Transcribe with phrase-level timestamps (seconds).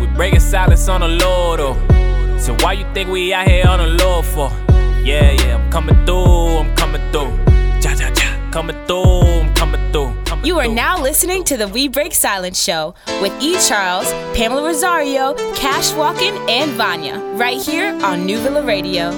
[0.00, 1.60] we breaking silence on the Lord.
[1.60, 1.76] Oh.
[2.38, 4.50] So why you think we out here on the Lord for?
[5.02, 7.30] Yeah, yeah, I'm coming through, I'm coming through.
[7.80, 10.14] Ja, ja, ja, coming through, I'm coming through.
[10.24, 10.74] coming You are through.
[10.74, 13.56] now listening to the We Break Silence show with E.
[13.66, 19.10] Charles, Pamela Rosario, Cash Walken, and Vanya, right here on New Villa Radio.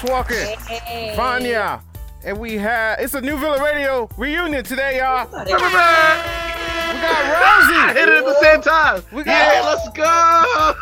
[0.00, 0.46] Cash Walker,
[1.16, 1.80] Vanya,
[2.24, 5.26] and we have it's a New Villa Radio reunion today, y'all.
[5.30, 6.24] We got
[7.92, 7.98] Rosie.
[7.98, 9.02] Hit it at the same time.
[9.12, 10.02] We got- yeah, let's go.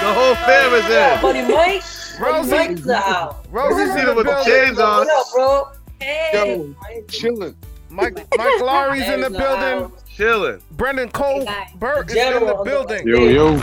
[0.00, 1.20] the whole fam is in.
[1.22, 1.82] Buddy Mike.
[2.20, 2.50] Rosie.
[2.50, 3.44] Buddy Mike's out.
[3.50, 4.52] Rosie's See in them the with the building.
[4.52, 5.06] chains on.
[5.06, 5.68] What up, bro?
[6.00, 6.30] Hey.
[6.34, 6.74] Yo,
[7.08, 7.54] chilling,
[7.90, 9.92] Mike Mike Laurie's in the building.
[10.08, 10.60] chilling.
[10.72, 13.06] Brendan Cole Hey, Burt is in the the building.
[13.06, 13.56] Yo, yo.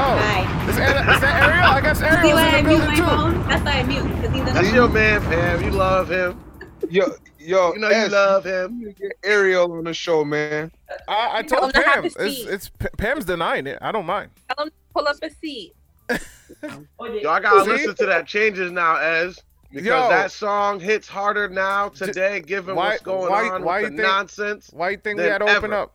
[0.00, 1.66] Oh, is, that- is that Ariel?
[1.66, 2.22] I guess Ariel.
[2.22, 3.02] See Ariel's why I in the mute building my too.
[3.02, 3.48] phone?
[3.48, 4.02] That's why I mute.
[4.04, 5.62] Because he's in That's the your man, Pam.
[5.64, 6.44] You love him.
[6.90, 7.06] Yo,
[7.38, 8.80] yo, You know you love him.
[8.80, 10.70] you get Ariel on the show, man.
[11.08, 12.04] I, I told him Pam.
[12.04, 13.78] his It's, it's Pam's denying it.
[13.82, 14.30] I don't mind.
[14.56, 15.74] Tell him to pull up a seat.
[16.10, 17.70] Yo, I gotta See?
[17.70, 19.38] listen to that changes now, Ez.
[19.70, 20.08] Because Yo.
[20.08, 23.96] that song hits harder now today, given why- what's going why- on why with the
[23.98, 24.70] think- nonsense.
[24.72, 25.74] Why you think we had to open ever.
[25.74, 25.94] up?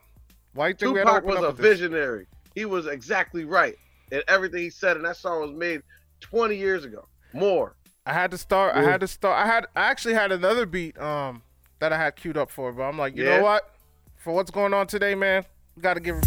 [0.53, 1.65] Why you think we had to open was up a with this?
[1.79, 2.27] visionary.
[2.53, 3.75] He was exactly right.
[4.13, 5.81] And everything he said, and that song was made
[6.21, 7.07] 20 years ago.
[7.33, 7.75] More.
[8.05, 8.75] I had to start.
[8.75, 9.35] I had to start.
[9.43, 9.65] I had.
[9.75, 11.41] I actually had another beat um
[11.79, 13.37] that I had queued up for, but I'm like, you Yeah.
[13.37, 13.73] know what?
[14.17, 15.43] For what's going on today, man,
[15.75, 16.21] we gotta give.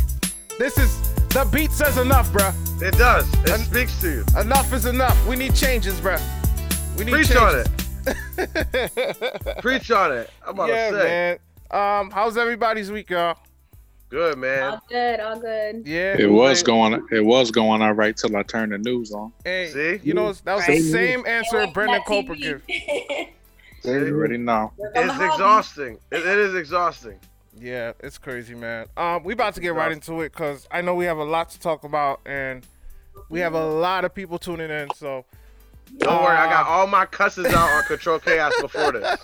[0.58, 0.90] This is
[1.28, 2.52] the beat says enough, bruh.
[2.82, 3.32] It does.
[3.44, 4.24] It And- speaks to you.
[4.40, 5.16] Enough is enough.
[5.26, 6.20] We need changes, bruh.
[6.98, 7.46] We need Preach changes.
[7.46, 7.64] on
[8.48, 9.58] it.
[9.62, 10.30] Preach on it.
[10.44, 11.38] I'm about yeah, to say.
[11.70, 12.00] man.
[12.00, 13.36] Um, how's everybody's week, y'all?
[14.08, 14.62] Good, man.
[14.74, 15.82] All good, all good.
[15.86, 16.16] Yeah.
[16.18, 17.06] It was Hey, going.
[17.10, 19.32] It was going all right till I turned the news on.
[19.44, 20.00] Hey, See?
[20.04, 20.78] you know that was Right.
[20.78, 22.62] the same answer Like Brendan Culper gave.
[22.68, 23.28] See?
[23.84, 24.72] You already know.
[24.78, 25.98] It's exhausting.
[26.10, 27.18] It, it is exhausting.
[27.58, 28.86] Yeah, it's crazy, man.
[28.96, 31.50] Um, we about to get right into it because I know we have a lot
[31.50, 32.66] to talk about and
[33.28, 34.88] we have a lot of people tuning in.
[34.94, 35.24] So
[35.98, 39.18] Don't worry, I got Uh, all my cusses out on Control Chaos before this.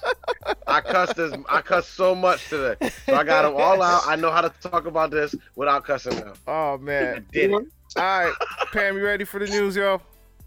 [0.67, 1.33] I cussed this.
[1.49, 4.03] I cussed so much today, so I got them all out.
[4.07, 6.33] I know how to talk about this without cussing them.
[6.47, 7.27] Oh man.
[7.33, 7.55] Did it?
[7.55, 8.33] All right,
[8.73, 10.01] Pam, you ready for the news, yo?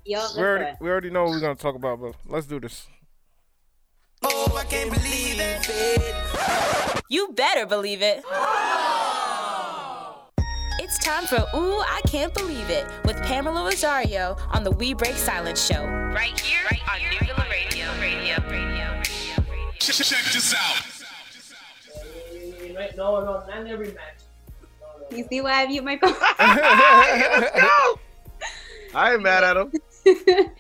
[0.06, 2.88] Yo, We already, we already know what we're gonna talk about, but let's do this.
[4.24, 7.02] Oh, I can't believe it.
[7.10, 8.24] You better believe it.
[10.96, 15.16] It's time for Ooh, I Can't Believe It with Pamela Rosario on the We Break
[15.16, 15.84] Silence show.
[15.86, 17.92] Right here, right on New Villa Radio.
[18.00, 19.44] Radio, radio, radio,
[22.70, 22.94] radio.
[22.96, 24.24] No, no, not every match.
[25.12, 26.14] You see why I mute my phone?
[26.40, 28.00] Let's go.
[28.94, 29.74] I ain't mad at him.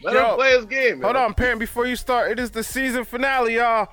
[0.03, 1.02] Let Yo, him play his game.
[1.02, 1.59] Hold on, Pam.
[1.59, 3.88] Before you start, it is the season finale, y'all.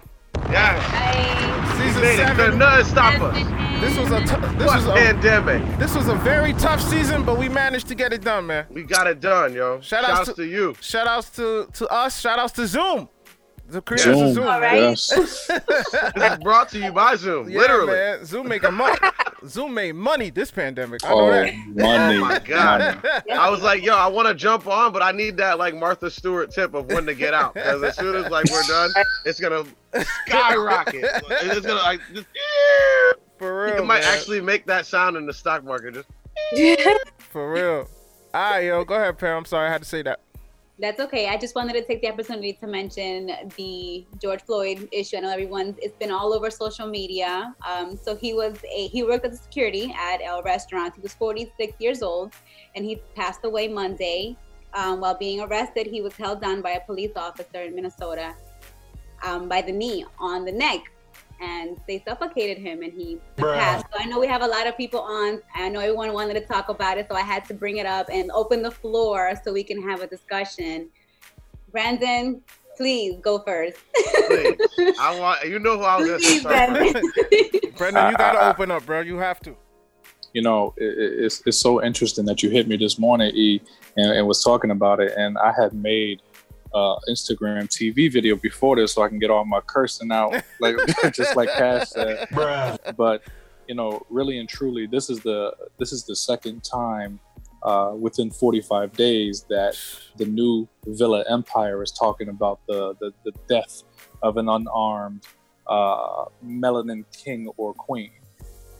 [0.52, 0.76] Yeah.
[0.76, 1.78] Bye.
[1.78, 2.26] Season Made it.
[2.36, 2.84] Could seven.
[2.84, 3.38] stop us.
[3.80, 4.26] This was a t-
[4.58, 5.78] this What was a pandemic?
[5.78, 8.66] this was a very tough season, but we managed to get it done, man.
[8.70, 9.80] We got it done, yo.
[9.80, 10.76] Shout Shouts, outs to, to- you.
[10.80, 12.20] Shout outs to to us.
[12.20, 13.08] Shout outs to Zoom.
[13.68, 14.26] The creators Zoom.
[14.28, 14.44] of Zoom.
[14.48, 14.60] All man.
[14.60, 14.74] right.
[14.82, 15.08] Yes.
[15.08, 15.48] This
[16.32, 17.48] is brought to you by Zoom.
[17.48, 17.92] Yeah, literally.
[17.92, 18.24] man.
[18.24, 18.96] Zoom making money.
[19.46, 21.04] Zoom made money this pandemic.
[21.04, 21.54] I know Oh, that.
[21.74, 22.16] money.
[22.18, 23.02] Oh my God.
[23.02, 23.30] money.
[23.32, 26.10] I was like, yo, I want to jump on, but I need that like Martha
[26.10, 27.54] Stewart tip of when to get out.
[27.54, 28.90] Because as soon as like we're done,
[29.24, 29.64] it's gonna
[30.26, 31.04] skyrocket.
[31.30, 32.26] It's gonna like just,
[33.38, 34.14] For you real, might man.
[34.14, 35.94] actually make that sound in the stock market.
[35.94, 36.08] Just
[37.18, 37.88] For real.
[38.34, 39.38] All right, yo, go ahead, Pam.
[39.38, 40.20] I'm sorry, I had to say that.
[40.82, 41.28] That's okay.
[41.28, 45.16] I just wanted to take the opportunity to mention the George Floyd issue.
[45.16, 47.54] I know everyone's it's been all over social media.
[47.64, 50.96] Um, so he was a he worked as a security at a restaurant.
[50.96, 52.32] He was 46 years old,
[52.74, 54.36] and he passed away Monday.
[54.74, 58.34] Um, while being arrested, he was held down by a police officer in Minnesota
[59.22, 60.90] um, by the knee on the neck,
[61.42, 63.84] and they suffocated him, and he passed.
[63.92, 65.40] So I know we have a lot of people on.
[65.54, 68.06] I know everyone wanted to talk about it, so I had to bring it up
[68.10, 70.88] and open the floor so we can have a discussion.
[71.70, 72.42] Brandon,
[72.76, 73.78] please go first.
[74.28, 74.58] please.
[75.00, 77.76] I want you know who I was gonna Please, start with.
[77.76, 78.06] Brandon.
[78.12, 79.00] You gotta I- I- open up, bro.
[79.00, 79.56] You have to.
[80.34, 83.60] you know, it, it- it's it's so interesting that you hit me this morning, E,
[83.96, 85.12] and, and was talking about it.
[85.16, 86.22] And I had made
[86.74, 90.76] uh, Instagram TV video before this, so I can get all my cursing out, like
[91.12, 92.28] just like Cash said.
[92.96, 93.22] But
[93.68, 97.20] you know, really and truly, this is the this is the second time
[97.62, 99.78] uh, within 45 days that
[100.16, 103.82] the new Villa Empire is talking about the, the, the death
[104.22, 105.26] of an unarmed
[105.66, 108.10] uh, melanin king or queen.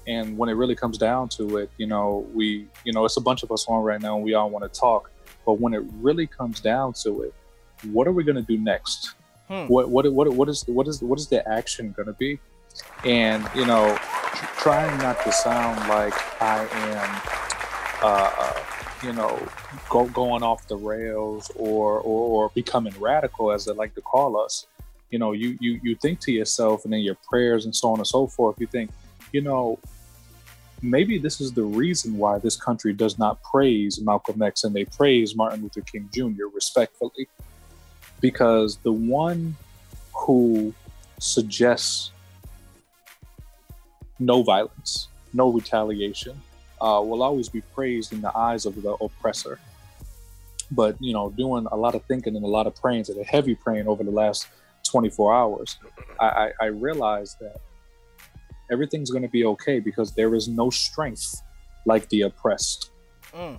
[0.09, 3.21] And when it really comes down to it, you know, we, you know, it's a
[3.21, 5.13] bunch of us on right now and we all want to talk.
[5.47, 7.35] But when it really comes down to it,
[7.91, 9.15] what are we going to do next?
[9.49, 9.67] Hmm.
[9.67, 12.39] What, what, what, what is, what is, what is the action going to be?
[13.05, 13.97] And, you know,
[14.35, 17.21] tr- trying not to sound like I am,
[18.03, 19.47] uh, you know,
[19.91, 24.41] go, going off the rails or, or, or becoming radical, as they like to call
[24.41, 24.67] us.
[25.11, 27.99] You know, you, you, you think to yourself and in your prayers and so on
[27.99, 28.91] and so forth, you think,
[29.33, 29.79] you know,
[30.83, 34.85] maybe this is the reason why this country does not praise Malcolm X and they
[34.85, 36.47] praise Martin Luther King Jr.
[36.53, 37.29] respectfully.
[38.23, 39.57] Because the one
[40.15, 40.73] who
[41.19, 42.13] suggests
[44.19, 46.41] no violence, no retaliation,
[46.81, 49.59] uh, will always be praised in the eyes of the oppressor.
[50.71, 53.25] But you know, doing a lot of thinking and a lot of praying, and a
[53.25, 54.47] heavy praying over the last
[54.91, 55.79] 24 hours,
[56.19, 57.61] I, I, I realized that
[58.71, 61.43] everything's going to be okay because there is no strength
[61.85, 62.91] like the oppressed.
[63.35, 63.59] Mm.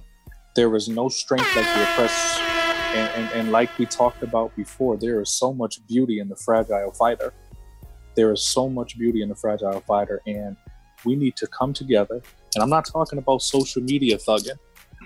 [0.56, 2.53] There is no strength like the oppressed.
[2.94, 6.36] And, and, and like we talked about before, there is so much beauty in the
[6.36, 7.34] fragile fighter.
[8.16, 10.56] There is so much beauty in the fragile fighter, and
[11.04, 12.22] we need to come together.
[12.54, 14.60] And I'm not talking about social media thugging.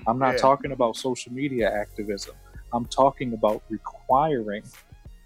[0.06, 0.42] I'm not Yeah.
[0.42, 2.36] talking about social media activism.
[2.74, 4.64] I'm talking about requiring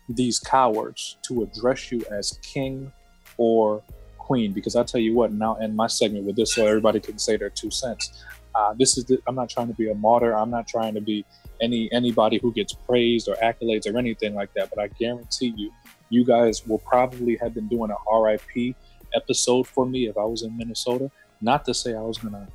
[0.07, 2.91] these cowards to address you as king
[3.37, 3.81] or
[4.19, 4.53] queen.
[4.53, 7.17] Because I tell you what, and now end my segment with this so everybody can
[7.17, 8.23] say their two cents.
[8.53, 10.35] Uh, this is the, I'm not trying to be a martyr.
[10.35, 11.25] I'm not trying to be
[11.61, 14.69] any anybody who gets praised or accolades or anything like that.
[14.69, 15.71] But I guarantee you,
[16.09, 18.75] you guys will probably have been doing an RIP
[19.13, 21.11] episode for me if I was in Minnesota.
[21.41, 22.47] Not to say I was gonna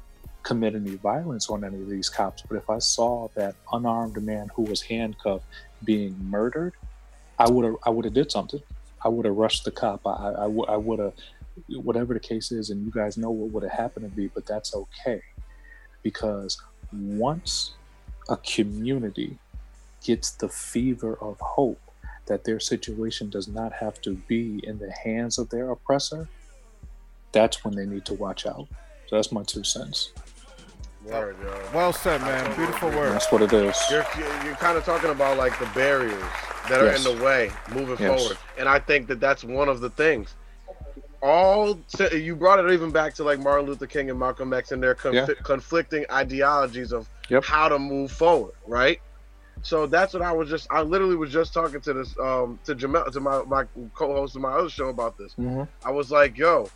[0.43, 4.49] commit any violence on any of these cops, but if I saw that unarmed man
[4.55, 5.44] who was handcuffed
[5.85, 6.75] being murdered,
[7.38, 8.62] I would have I would have did something.
[9.05, 10.06] I would have rushed the cop.
[10.06, 11.12] I would have
[11.69, 14.47] whatever the case is, and you guys know what would have happened to me, but
[14.47, 15.23] that's okay
[16.03, 16.61] because
[16.93, 17.75] once
[18.28, 19.38] a community
[20.05, 21.81] gets the fever of hope
[22.26, 26.28] that their situation does not have to be in the hands of their oppressor,
[27.32, 28.67] that's when they need to watch out.
[29.08, 30.12] So that's my two cents.
[31.05, 31.61] Word, yo.
[31.73, 32.44] Well said, man.
[32.56, 33.12] Beautiful words.
[33.12, 33.76] That's what it is.
[33.90, 34.05] You're,
[34.44, 36.20] you're kind of talking about like the barriers
[36.69, 37.06] that are Yes.
[37.06, 38.20] in the way moving Yes.
[38.20, 40.34] forward, and I think that that's one of the things.
[41.22, 41.79] All
[42.12, 44.94] you brought it even back to like Martin Luther King and Malcolm X and their
[44.96, 45.26] conf- Yeah.
[45.44, 47.44] conflicting ideologies of Yep.
[47.44, 49.00] how to move forward, right?
[49.62, 50.67] So that's what I was just.
[50.70, 53.64] I literally was just talking to this um to Jamel to my my
[53.94, 55.34] co-host of my other show about this.
[55.34, 55.67] Mhm.
[55.84, 56.69] I was like, yo,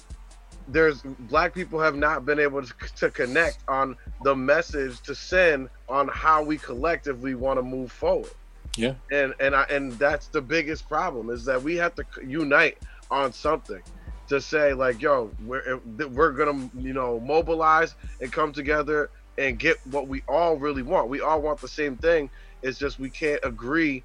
[0.67, 5.69] there's black people have not been able to, to connect on the message to send
[5.89, 8.31] on how we collectively want to move forward.
[8.77, 8.95] Yeah.
[9.13, 12.79] And and I and that's the biggest problem is that we have to unite
[13.11, 13.83] on something
[14.29, 19.77] to say like, yo, we're we're gonna you know mobilize and come together and get
[19.87, 21.09] what we all really want.
[21.09, 22.31] We all want the same thing.
[22.63, 24.05] It's just we can't agree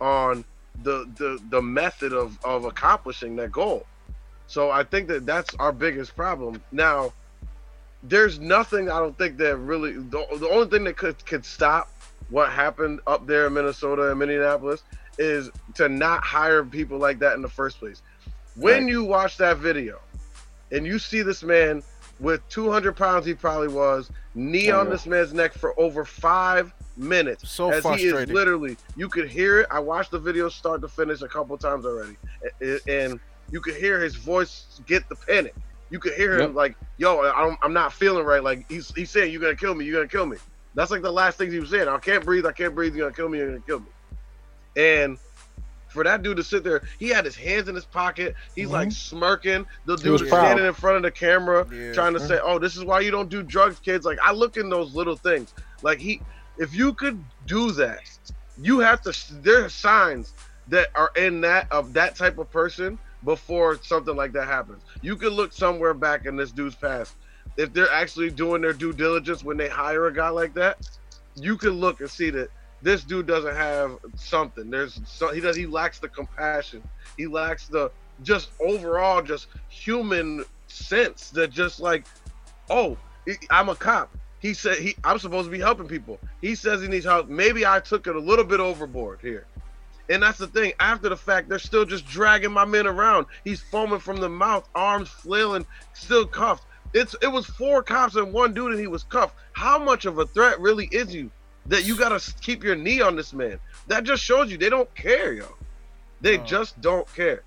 [0.00, 0.44] on
[0.82, 3.86] the the the method of of accomplishing that goal.
[4.46, 6.62] So I think that that's our biggest problem.
[6.72, 7.12] Now,
[8.02, 11.88] there's nothing I don't think that really the, the only thing that could could stop
[12.28, 14.82] what happened up there in Minnesota and Minneapolis
[15.18, 18.02] is to not hire people like that in the first place.
[18.54, 18.88] When Right.
[18.88, 20.00] you watch that video
[20.70, 21.82] and you see this man
[22.22, 24.92] with 200 pounds, he probably was, knee Oh, on yeah.
[24.92, 27.50] this man's neck for over five minutes.
[27.50, 29.66] So as he is literally, you could hear it.
[29.70, 32.16] I watched the video start to finish a couple times already,
[32.88, 33.18] and
[33.50, 35.54] you could hear his voice get the panic.
[35.90, 36.54] You could hear him Yep.
[36.54, 39.74] like, "Yo, I don't, I'm not feeling right." Like he's he's saying, "You're gonna kill
[39.74, 39.84] me.
[39.84, 40.38] You're gonna kill me."
[40.74, 41.86] That's like the last things he was saying.
[41.88, 42.46] I can't breathe.
[42.46, 42.94] I can't breathe.
[42.96, 43.38] You're gonna kill me.
[43.38, 43.86] You're gonna kill me.
[44.76, 45.18] And
[45.92, 48.34] for that dude to sit there, he had his hands in his pocket.
[48.56, 49.66] He's like smirking.
[49.84, 50.10] The Mm-hmm.
[50.12, 50.44] was dude proud.
[50.46, 51.92] standing in front of the camera, Yeah.
[51.92, 54.56] trying to say, "Oh, this is why you don't do drugs, kids." Like I look
[54.56, 55.54] in those little things.
[55.82, 56.20] Like he,
[56.58, 58.00] if you could do that,
[58.56, 59.14] you have to.
[59.42, 60.34] There are signs
[60.68, 64.82] that are in that of that type of person before something like that happens.
[65.00, 67.14] You could look somewhere back in this dude's past.
[67.56, 70.78] If they're actually doing their due diligence when they hire a guy like that,
[71.36, 72.48] you can look and see that
[72.82, 74.68] this dude doesn't have something.
[74.70, 76.82] There's so he does he lacks the compassion.
[77.16, 77.90] He lacks the
[78.22, 82.04] just overall just human sense that just like,
[82.70, 82.96] oh,
[83.50, 84.14] I'm a cop.
[84.40, 86.18] He said he I'm supposed to be helping people.
[86.40, 87.28] He says he needs help.
[87.28, 89.46] Maybe I took it a little bit overboard here.
[90.10, 90.72] And that's the thing.
[90.80, 93.26] After the fact, they're still just dragging my man around.
[93.44, 96.64] He's foaming from the mouth, arms flailing, still cuffed.
[96.92, 99.36] It's it was four cops and one dude, and he was cuffed.
[99.52, 101.30] How much of a threat really is you
[101.66, 103.58] that you gotta keep your knee on this man?
[103.86, 105.46] That just shows you they don't care, yo.
[106.20, 106.44] They No.
[106.44, 107.42] just don't care,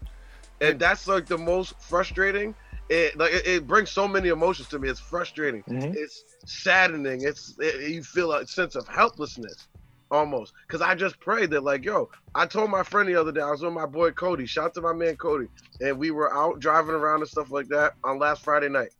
[0.61, 2.53] and that's like the most frustrating.
[2.89, 4.89] It like it, it brings so many emotions to me.
[4.89, 5.63] It's frustrating.
[5.63, 5.95] Mhm.
[5.95, 7.21] It's saddening.
[7.23, 9.67] It's it, you feel a sense of helplessness
[10.11, 10.53] almost.
[10.67, 13.49] Cause I just prayed that like, yo, I told my friend the other day, I
[13.49, 14.45] was with my boy Cody.
[14.45, 15.47] Shout out to my man Cody,
[15.81, 18.91] and we were out driving around and stuff like that on last Friday night.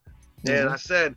[0.47, 1.15] And I said,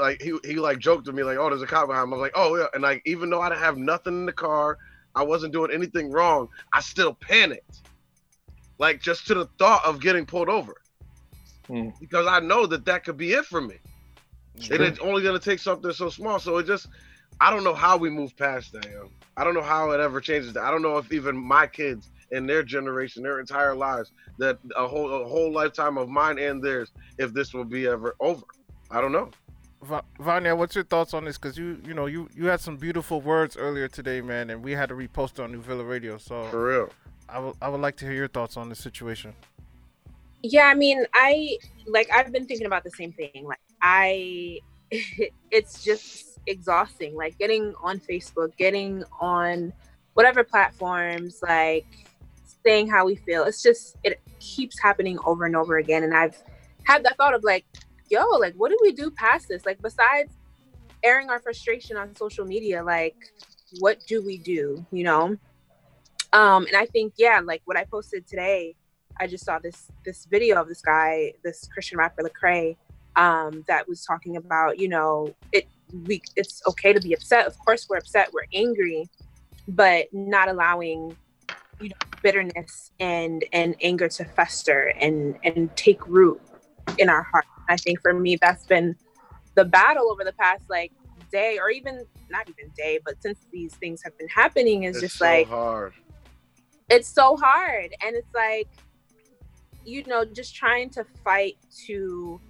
[0.00, 2.04] like he he like joked with me like, oh, there's a cop behind.
[2.04, 2.14] him.
[2.14, 4.32] I was like, oh yeah, and like even though I didn't have nothing in the
[4.32, 4.78] car,
[5.14, 6.48] I wasn't doing anything wrong.
[6.72, 7.82] I still panicked,
[8.78, 10.74] like just to the thought of getting pulled over,
[11.68, 11.92] Mm.
[12.00, 13.76] because I know that that could be it for me.
[14.60, 14.76] Sure.
[14.76, 16.38] And it's only gonna take something so small.
[16.38, 16.88] So it just,
[17.40, 18.84] I don't know how we move past that.
[18.90, 19.10] Yo.
[19.36, 20.62] I don't know how it ever changes that.
[20.64, 24.86] I don't know if even my kids in their generation, their entire lives, that a
[24.86, 28.42] whole a whole lifetime of mine and theirs, if this will be ever over.
[28.90, 29.30] I don't know.
[29.82, 31.38] Va- Vanya, what's your thoughts on this?
[31.38, 34.72] Because you, you know, you you had some beautiful words earlier today, man, and we
[34.72, 36.18] had to repost it on New Villa Radio.
[36.18, 36.90] So For real.
[37.28, 39.34] I would I would like to hear your thoughts on the situation.
[40.42, 43.44] Yeah, I mean, I like I've been thinking about the same thing.
[43.44, 44.60] Like I
[45.50, 47.14] it's just exhausting.
[47.14, 49.72] Like getting on Facebook, getting on
[50.14, 51.86] whatever platforms, like
[52.64, 53.44] saying how we feel.
[53.44, 56.02] It's just it keeps happening over and over again.
[56.04, 56.36] And I've
[56.84, 57.64] had that thought of like,
[58.10, 59.64] yo, like what do we do past this?
[59.66, 60.32] Like besides
[61.02, 63.16] airing our frustration on social media, like
[63.80, 64.84] what do we do?
[64.92, 65.36] You know?
[66.32, 68.74] Um, and I think, yeah, like what I posted today,
[69.18, 72.76] I just saw this this video of this guy, this Christian rapper Lecrae,
[73.16, 75.66] um, that was talking about, you know, it
[76.06, 77.46] we it's okay to be upset.
[77.46, 79.08] Of course we're upset, we're angry,
[79.68, 81.16] but not allowing
[81.80, 86.40] you know bitterness and and anger to fester and and take root
[86.98, 87.46] in our heart.
[87.68, 88.96] I think for me that's been
[89.54, 90.92] the battle over the past like
[91.32, 95.02] day or even not even day, but since these things have been happening is It's
[95.02, 95.92] just so like hard.
[96.88, 98.68] it's so hard and it's like
[99.84, 101.56] you know just trying to fight
[101.86, 102.40] to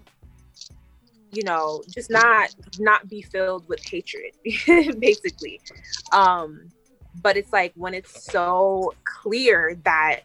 [1.33, 4.33] you know just not not be filled with hatred
[5.01, 5.61] basically
[6.13, 6.71] um
[7.23, 10.21] but it's like when it's so clear that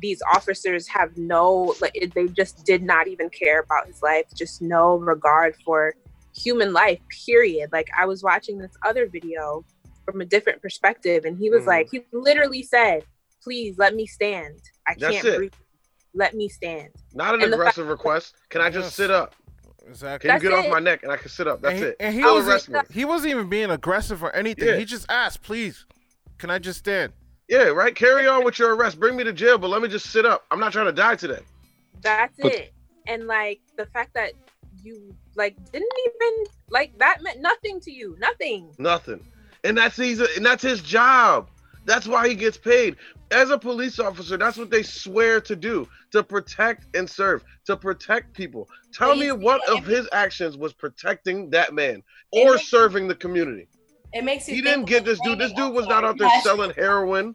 [0.00, 4.62] these officers have no like they just did not even care about his life just
[4.62, 5.94] no regard for
[6.34, 9.64] human life period like i was watching this other video
[10.04, 11.66] from a different perspective and he was Mhm.
[11.66, 13.04] like he literally said
[13.42, 15.36] please let me stand i That's can't it.
[15.36, 15.52] breathe
[16.14, 18.34] let me stand Not an And the fact- aggressive request.
[18.48, 18.94] Can I just Yes.
[18.94, 19.34] sit up?
[19.86, 20.28] Exactly.
[20.28, 21.62] Can you That's get off my neck and I can sit up?
[21.62, 21.96] That's and he, it.
[22.00, 24.66] And he wasn't he wasn't even being aggressive or anything.
[24.68, 24.76] Yeah.
[24.76, 25.86] He just asked, "Please,
[26.38, 27.12] can I just stand?"
[27.50, 27.94] Yeah, right.
[27.94, 28.98] Carry on with your arrest.
[28.98, 30.46] Bring me to jail, but let me just sit up.
[30.50, 31.40] I'm not trying to die today.
[32.00, 32.72] that's But- it
[33.06, 34.32] and like the fact that
[34.82, 39.26] you like didn't even like that meant nothing to you nothing Nothing.
[39.64, 41.50] And that's he's and that's his job.
[41.84, 42.96] That's why he gets paid.
[43.30, 47.76] As a police officer, that's what they swear to do to protect and serve, to
[47.76, 48.68] protect people.
[48.92, 52.02] Tell me what of his actions was protecting that man
[52.32, 53.68] or serving the community.
[54.12, 55.38] It makes you He think didn't get this dude.
[55.38, 57.34] This dude was not out there has- selling heroin.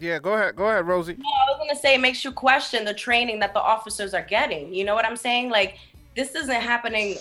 [0.00, 1.14] Yeah, go ahead, go ahead, Rosie.
[1.14, 4.22] No, I was gonna say it makes you question the training that the officers are
[4.22, 4.72] getting.
[4.72, 5.50] You know what I'm saying?
[5.50, 5.78] Like
[6.14, 7.16] this isn't happening.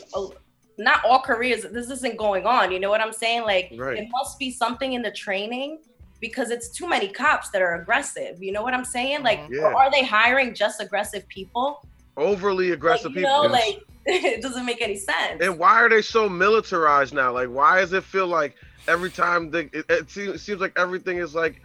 [0.77, 1.63] Not all careers.
[1.63, 2.71] This isn't going on.
[2.71, 3.41] You know what I'm saying?
[3.43, 3.97] Like Right.
[3.97, 5.79] it must be something in the training
[6.19, 8.41] because it's too many cops that are aggressive.
[8.43, 9.23] You know what I'm saying?
[9.23, 9.55] Like, mm-hmm.
[9.55, 9.73] Yeah.
[9.73, 11.83] are they hiring just aggressive people?
[12.17, 13.43] Overly aggressive like, you people.
[13.43, 15.41] know, like it doesn't make any sense.
[15.41, 17.31] And why are they so militarized now?
[17.31, 18.55] Like, why does it feel like
[18.87, 21.61] every time they, it, it, seems, it seems like everything is like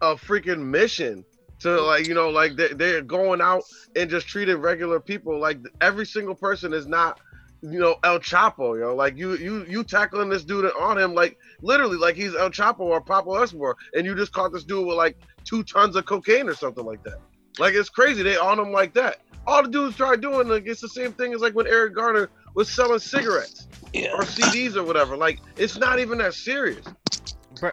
[0.00, 1.24] a freaking mission
[1.60, 3.64] to like, you know, like they, they're going out
[3.96, 5.38] and just treating regular people.
[5.38, 7.20] Like every single person is not,
[7.62, 8.94] you know, El Chapo, yo.
[8.94, 12.80] Like you, you, you tackling this dude on him, like literally, like he's El Chapo
[12.80, 16.48] or Pablo Escobar, and you just caught this dude with like two tons of cocaine
[16.48, 17.18] or something like that.
[17.58, 18.22] Like it's crazy.
[18.22, 19.20] They on him like that.
[19.46, 22.30] All the dudes try doing, like it's the same thing as like when Eric Garner
[22.54, 25.16] was selling cigarettes or CDs or whatever.
[25.16, 26.84] Like it's not even that serious.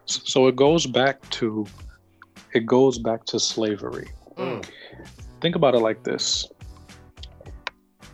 [0.06, 1.66] So it goes back to
[2.54, 4.10] it goes back to slavery.
[4.38, 4.66] Mm.
[5.42, 6.48] Think about it like this.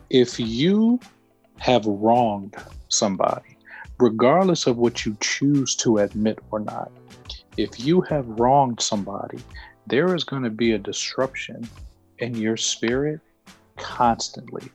[0.10, 1.00] If you
[1.58, 2.56] have wronged
[2.90, 3.58] somebody,
[4.00, 6.92] regardless of what you choose to admit or not,
[7.58, 9.40] if you have wronged somebody,
[9.92, 11.68] there is going to be a disruption
[12.20, 13.20] in your spirit
[13.76, 14.72] constantly.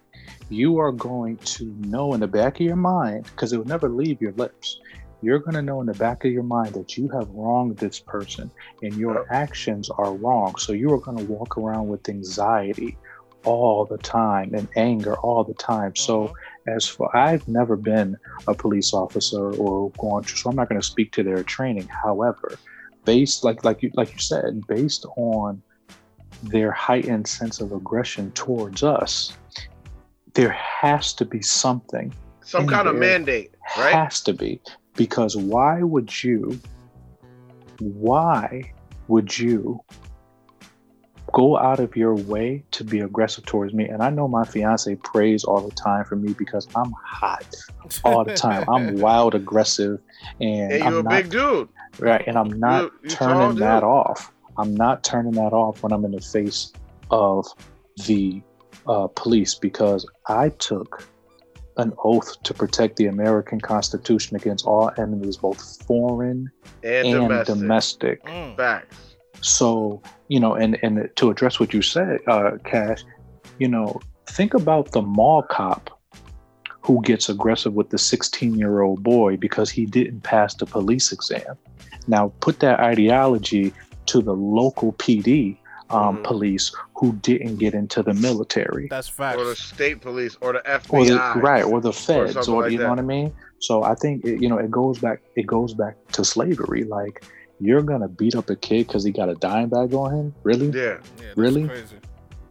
[0.51, 3.89] You are going to know in the back of your mind, because it will never
[3.89, 4.79] leave your lips.
[5.23, 7.99] You're going to know in the back of your mind that you have wronged this
[7.99, 8.51] person
[8.83, 10.55] and your actions are wrong.
[10.57, 12.99] So you are going to walk around with anxiety
[13.45, 15.97] all the time and anger all the time.
[15.97, 16.77] So mm-hmm.
[16.77, 20.81] as for I've never been a police officer or gone through, so I'm not going
[20.81, 21.89] to speak to their training.
[21.89, 22.59] However,
[23.07, 25.63] based like like you like you said, based on
[26.43, 29.37] their heightened sense of aggression towards us,
[30.35, 32.13] there has to be something.
[32.43, 33.95] Some kind of mandate, right?
[33.95, 34.61] Has to be
[34.95, 36.59] because why would you?
[37.79, 38.73] Why
[39.09, 39.81] would you
[41.33, 43.87] go out of your way to be aggressive towards me?
[43.87, 47.55] And I know my fiance prays all the time for me because I'm hot
[48.05, 48.65] all the time.
[48.69, 50.01] I'm wild aggressive,
[50.41, 51.69] and And I'm you're a not big dude.
[51.99, 52.23] Right.
[52.27, 53.85] And I'm not You- you turning that dude.
[53.85, 54.33] off.
[54.59, 56.73] I'm not turning that off when I'm in the face
[57.11, 57.47] of
[58.07, 58.43] the
[58.87, 61.07] uh, police because I took
[61.77, 66.51] an oath to protect the American Constitution against all enemies, both foreign
[66.83, 67.55] And, and domestic.
[67.55, 68.25] domestic.
[68.25, 68.57] Mm.
[68.57, 68.97] Facts.
[69.43, 73.05] So, you know, and and to address what you said, uh, Cash,
[73.59, 74.01] you know,
[74.31, 75.91] think about the mall cop
[76.87, 81.11] who gets aggressive with the 16 year old boy because he didn't pass the police
[81.11, 81.57] exam.
[82.07, 83.73] Now, put that ideology
[84.07, 85.59] to the local PD
[85.91, 86.25] um, Mhm.
[86.25, 88.87] police who didn't get into the military.
[88.89, 89.39] That's facts.
[89.39, 90.99] Or the state police or the FBI.
[90.99, 93.33] Or the, right, or the feds, something or, like you know what I mean.
[93.59, 95.21] So I think it, you know it goes back.
[95.37, 96.85] It goes back to slavery.
[96.85, 97.25] Like
[97.61, 100.35] you're gonna beat up a kid because he got a dime bag on him.
[100.43, 100.71] Really?
[100.71, 100.99] Yeah.
[101.21, 101.67] Yeah, Really?
[101.67, 101.97] Crazy.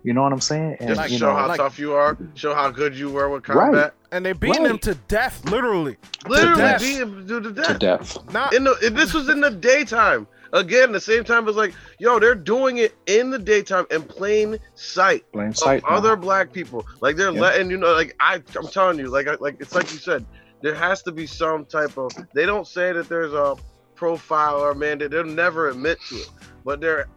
[0.05, 0.77] You know what I'm saying?
[0.79, 3.27] And Just you show know, how like- tough you are, show how good you were
[3.27, 3.63] with combat.
[3.63, 3.65] Right.
[3.73, 3.93] combat.
[4.11, 4.67] And they beat Right.
[4.67, 5.97] him to death, literally.
[6.27, 6.79] Literally death.
[6.81, 7.79] beat him to the to death.
[7.79, 8.31] death.
[8.31, 10.27] Not In the this was in the daytime.
[10.53, 14.57] Again, the same time as like, yo, they're doing it in the daytime in plain
[14.75, 15.81] sight Plain sight.
[15.83, 15.95] now.
[15.95, 16.85] other black people.
[17.01, 17.41] Like they're Yeah.
[17.41, 20.23] letting you know, like I, I'm telling you, like, I, like it's like you said,
[20.61, 22.11] there has to be some type of.
[22.35, 23.55] They don't say that there's a
[23.95, 25.11] profile or mandate.
[25.11, 26.29] They'll never admit to it.
[26.63, 27.07] But they're,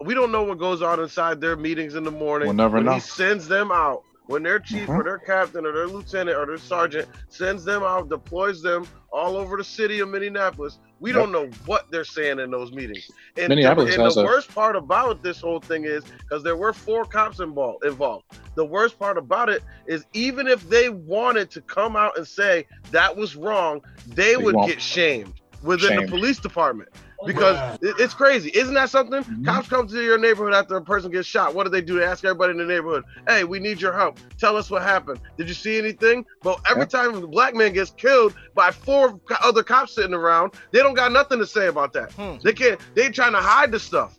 [0.00, 2.48] we don't know what goes on inside their meetings in the morning.
[2.48, 2.94] We'll never when know.
[2.94, 4.02] He sends them out.
[4.26, 4.98] When their chief Mhm.
[4.98, 9.38] or their captain or their lieutenant or their sergeant sends them out, deploys them all
[9.38, 13.10] over the city of Minneapolis, we don't know what they're saying in those meetings.
[13.38, 16.56] And, Minneapolis and has the a- worst part about this whole thing is because there
[16.56, 17.86] were four cops involved.
[17.86, 18.26] Involved.
[18.54, 22.66] The worst part about it is even if they wanted to come out and say
[22.90, 24.68] that was wrong, they, They would won't.
[24.68, 26.04] get shamed within Shamed.
[26.08, 26.88] the police department.
[27.26, 29.24] Because it- it's crazy, isn't that something?
[29.24, 29.44] Mhm.
[29.44, 31.52] Cops come to your neighborhood after a person gets shot.
[31.52, 31.98] What do they do?
[31.98, 34.18] They ask everybody in the neighborhood, "Hey, we need your help.
[34.38, 35.18] Tell us what happened.
[35.36, 36.90] Did you see anything?" But every Yep.
[36.90, 41.10] time a black man gets killed by four other cops sitting around, they don't got
[41.10, 42.12] nothing to say about that.
[42.12, 42.36] Hmm.
[42.44, 42.78] They can't.
[42.94, 44.16] They trying to hide the stuff.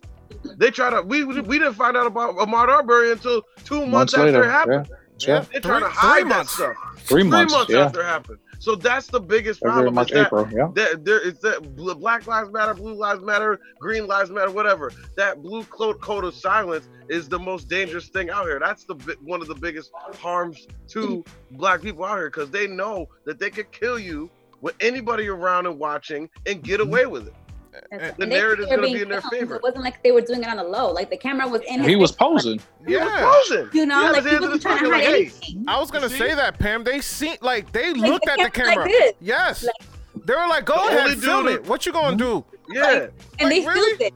[0.58, 1.00] They try to.
[1.00, 4.44] We we didn't find out about Ahmaud Arbery until two months, months after later.
[4.44, 4.88] it happened.
[5.20, 5.34] Yeah.
[5.36, 5.44] Yeah.
[5.52, 6.52] They're trying to Three- hide that months.
[6.54, 6.74] stuff.
[6.98, 7.54] Three months.
[7.70, 7.86] yeah.
[7.86, 8.38] after it happened.
[8.60, 9.96] So that's the biggest problem.
[9.96, 10.46] Is that April.
[10.52, 10.68] Yeah.
[10.74, 14.92] that there is that Black Lives Matter, Blue Lives Matter, Green Lives Matter, whatever.
[15.16, 18.60] That blue code of silence is the most dangerous thing out here.
[18.60, 23.08] That's the one of the biggest harms to Black people out here because they know
[23.24, 26.90] that they could kill you with anybody around and watching and get mm-hmm.
[26.90, 27.34] away with it.
[27.72, 29.54] That's- The and they- narrative's they were gonna be in their filmed, favor.
[29.56, 30.90] It wasn't like they were doing it on the low.
[30.92, 31.80] Like the camera was in.
[31.80, 32.60] his He was posing.
[32.86, 33.30] He was Yeah.
[33.48, 33.68] posing.
[33.72, 35.64] You know, He had like his he wasn't trying to hide like, hey, anything.
[35.68, 36.84] I was gonna say that, Pam.
[36.84, 39.12] They see like they Like, looked the at the camera like this.
[39.20, 39.64] yes.
[39.64, 41.66] Like- they were like, "Go The ahead, only film dude- it.
[41.66, 43.06] What you gonna do?" Yeah.
[43.38, 43.96] And they really?
[43.96, 44.14] filmed it.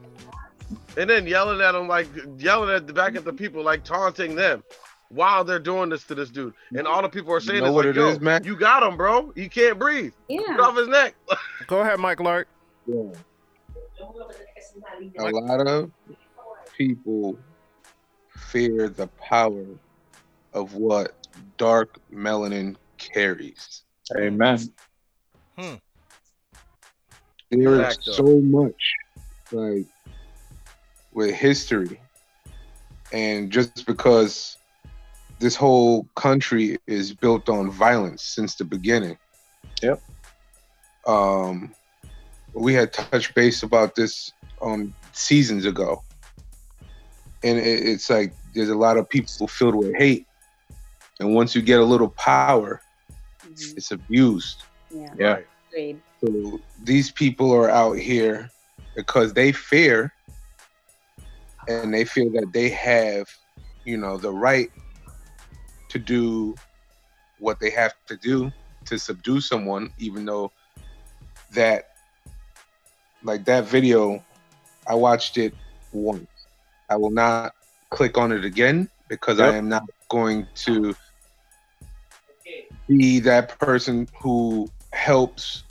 [0.97, 4.33] and then yelling at them like yelling at the back at the people like taunting
[4.35, 4.63] them
[5.09, 7.71] while they're doing this to this dude and all the people are saying know is
[7.73, 8.41] what like it yo is, man?
[8.45, 10.55] you got him bro he can't breathe get Yeah.
[10.57, 11.13] off his neck
[11.67, 12.47] Go ahead, Mike Lark.
[12.87, 13.03] Yeah.
[15.19, 15.91] A lot of
[16.77, 17.37] people
[18.29, 19.65] fear the power
[20.53, 21.13] of what
[21.57, 23.83] dark melanin carries.
[24.17, 24.59] Amen.
[27.51, 28.93] There is so much
[29.51, 29.85] like
[31.13, 31.99] with history,
[33.11, 34.57] and just because
[35.39, 39.17] this whole country is built on violence since the beginning.
[39.81, 40.01] Yep.
[41.07, 41.73] Um,
[42.55, 46.03] we had touched base about this um seasons ago,
[47.43, 50.25] and it, it's like there's a lot of people filled with hate,
[51.19, 52.81] and once you get a little power,
[53.43, 53.77] Mhm.
[53.77, 54.63] it's abused.
[54.89, 55.13] Yeah.
[55.17, 55.39] Yeah.
[55.69, 56.01] Agreed.
[56.23, 58.49] So these people are out here
[58.95, 60.11] because they fear
[61.67, 63.27] and they feel that they have,
[63.83, 64.71] you know, the right
[65.89, 66.55] to do
[67.39, 68.51] what they have to do
[68.85, 70.51] to subdue someone, even though
[71.51, 71.94] that,
[73.25, 74.23] like that video,
[74.87, 75.53] I watched it
[75.91, 76.27] once.
[76.89, 77.53] I will not
[77.89, 80.95] click on it again because I am not going to
[82.87, 85.63] be that person who helps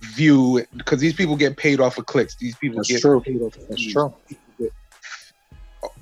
[0.00, 2.34] view because these people get paid off of clicks.
[2.36, 3.20] These people That's get true.
[3.20, 4.14] paid off of That's true.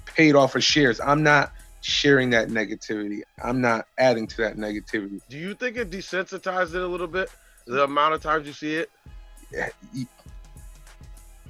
[0.07, 1.01] paid off of shares.
[1.01, 3.21] I'm not sharing that negativity.
[3.43, 5.21] I'm not adding to that negativity.
[5.29, 7.31] Do you think it desensitized it a little bit?
[7.67, 8.91] The amount of times you see it,
[9.53, 10.07] Yeah, y-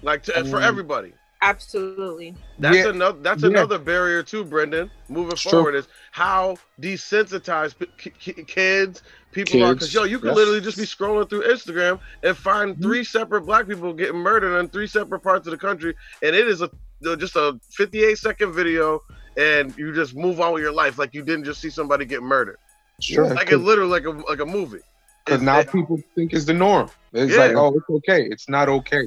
[0.06, 1.12] like to, for Um, everybody.
[1.42, 2.34] Absolutely.
[2.58, 3.18] That's yeah, another.
[3.20, 3.50] That's yeah.
[3.50, 4.90] another barrier too, Brendan.
[5.10, 5.50] Moving It's true.
[5.50, 9.74] forward is how desensitized p- ki- ki- kids, people are.
[9.74, 10.36] Because yo, you can yes.
[10.36, 12.82] literally just be scrolling through Instagram and find Mm-hmm.
[12.82, 16.48] three separate black people getting murdered in three separate parts of the country, and it
[16.48, 16.70] is a
[17.18, 19.02] just a 58 second video,
[19.36, 22.22] and you just move on with your life like you didn't just see somebody get
[22.22, 22.56] murdered.
[23.00, 23.26] Sure.
[23.34, 24.80] Like it literally like a like a movie.
[25.24, 26.88] Because now it- people think it's the norm.
[27.12, 27.38] It's Yeah.
[27.44, 28.22] like, oh, it's okay.
[28.30, 29.06] It's not okay.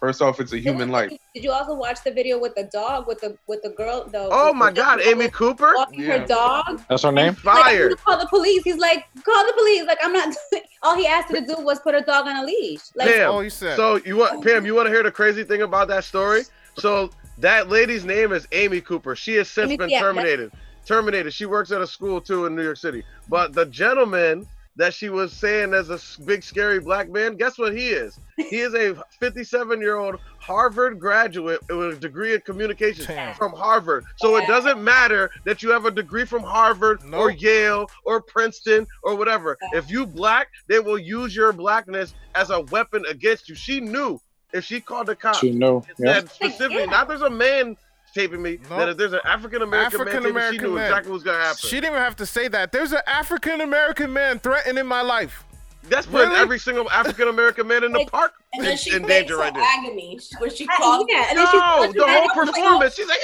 [0.00, 1.10] First off, it's a human life.
[1.34, 4.04] Did you also watch the video with the dog with the with the girl?
[4.08, 6.18] The oh my God, Amy Cooper, walking Yeah.
[6.18, 6.80] her dog.
[6.88, 7.36] That's her name.
[7.42, 7.98] Like, fired.
[7.98, 8.62] call the police.
[8.62, 9.86] He's like, call the police.
[9.86, 10.34] Like I'm not.
[10.84, 12.80] All he asked her to do was put her dog on a leash.
[12.94, 13.74] Like Pam, Oh, he said.
[13.76, 14.64] So you want Pam?
[14.64, 16.42] You want to hear the crazy thing about that story?
[16.76, 19.16] So that lady's name is Amy Cooper.
[19.16, 20.52] She has since Amy- been yeah, terminated.
[20.86, 21.32] Terminated.
[21.32, 23.02] She works at a school too in New York City.
[23.28, 24.46] But the gentleman
[24.78, 28.18] that she was saying as a big scary black man, guess what he is?
[28.36, 33.34] He is a 57 year old Harvard graduate with a degree in communications Damn.
[33.34, 34.04] from Harvard.
[34.16, 38.86] So it doesn't matter that you have a degree from Harvard or Yale or Princeton
[39.02, 39.58] or whatever.
[39.72, 43.54] If you black, they will use your blackness as a weapon against you.
[43.56, 44.20] She knew
[44.54, 45.78] if she called the cops She knew.
[45.78, 46.14] and Yeah.
[46.20, 46.90] said specifically, Yeah.
[46.90, 47.76] not there's a man
[48.18, 48.78] taping me, Nope.
[48.80, 50.86] that if there's an African American man taping she knew man.
[50.86, 51.58] exactly was gonna happen.
[51.60, 52.72] She didn't even have to say that.
[52.72, 55.44] There's an African American man threatening my life.
[55.90, 56.40] That's putting Really?
[56.40, 59.36] every single African American man in the Like, park And then in, she in danger
[59.36, 59.62] right there.
[59.62, 61.04] agony where she I- calls.
[61.08, 62.94] yeah, and then she's No, punching the that whole up, like, performance.
[62.94, 63.18] She's like,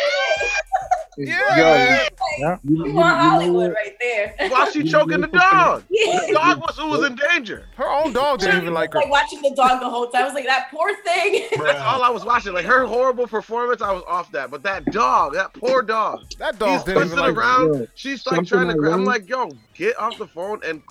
[1.17, 2.09] Yeah, Yo, man.
[2.39, 2.57] Yeah.
[2.65, 3.75] you, You you- are you Hollywood what?
[3.77, 4.35] right there.
[4.51, 5.85] while she choking the dog.
[5.89, 7.67] The dog was who was in danger.
[7.77, 8.99] Her own dog didn't even like her.
[8.99, 10.23] Like watching the dog the whole time.
[10.23, 11.45] I was like, that poor thing.
[11.57, 12.53] That's all I was watching.
[12.53, 14.51] Like her horrible performance, I was off that.
[14.51, 17.75] But that dog, that poor dog, That he's dog didn't twisting even like around.
[17.81, 17.87] Yeah.
[17.95, 18.93] She's like Something trying to I grab.
[18.95, 20.83] I'm like, yo, get off the phone and.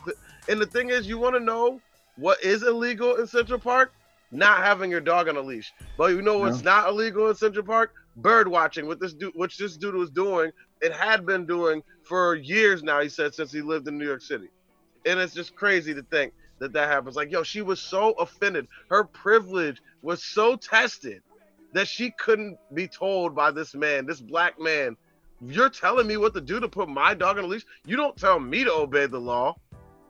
[0.50, 1.80] And the thing is, you want to know
[2.18, 3.94] what is illegal in Central Park?
[4.32, 5.72] Not having your dog on a leash.
[5.98, 7.94] But you know what's not illegal in Central Park?
[8.18, 8.88] Bird watching.
[8.88, 10.52] What this dude, which this dude was doing,
[10.82, 13.00] it had been doing for years now.
[13.02, 14.50] He said since he lived in New York City,
[15.06, 17.16] and it's just crazy to think that that happens.
[17.16, 18.68] Like, yo, she was so offended.
[18.90, 21.22] Her privilege was so tested
[21.74, 24.96] that she couldn't be told by this man, this black man,
[25.42, 27.66] you're telling me what to do to put my dog on a leash.
[27.86, 29.56] You don't tell me to obey the law.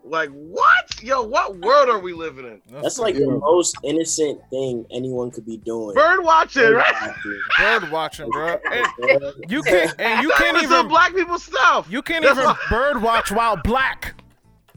[0.06, 1.02] Like what?
[1.02, 2.62] Yo, what world are we living in?
[2.82, 5.96] That's like the most innocent thing anyone could be doing.
[5.96, 6.94] Bird watching, Bird right?
[7.02, 7.42] watching.
[7.58, 8.58] bird watching, bro.
[8.74, 11.88] And you can't, and you can't even, black people stuff.
[11.90, 14.22] you can't That's even why- bird watch while black.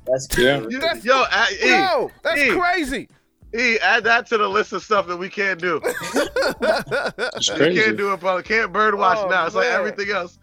[0.06, 0.58] That's Yeah.
[0.60, 0.74] crazy.
[0.74, 2.50] You- That's- yo, add, e, Yo, that's E.
[2.56, 3.08] crazy.
[3.58, 5.80] e, add that to the list of stuff that we can't do.
[7.36, 8.46] It's You can't do it, public.
[8.46, 9.46] Can't bird watch Oh, now.
[9.46, 10.38] It's like everything else.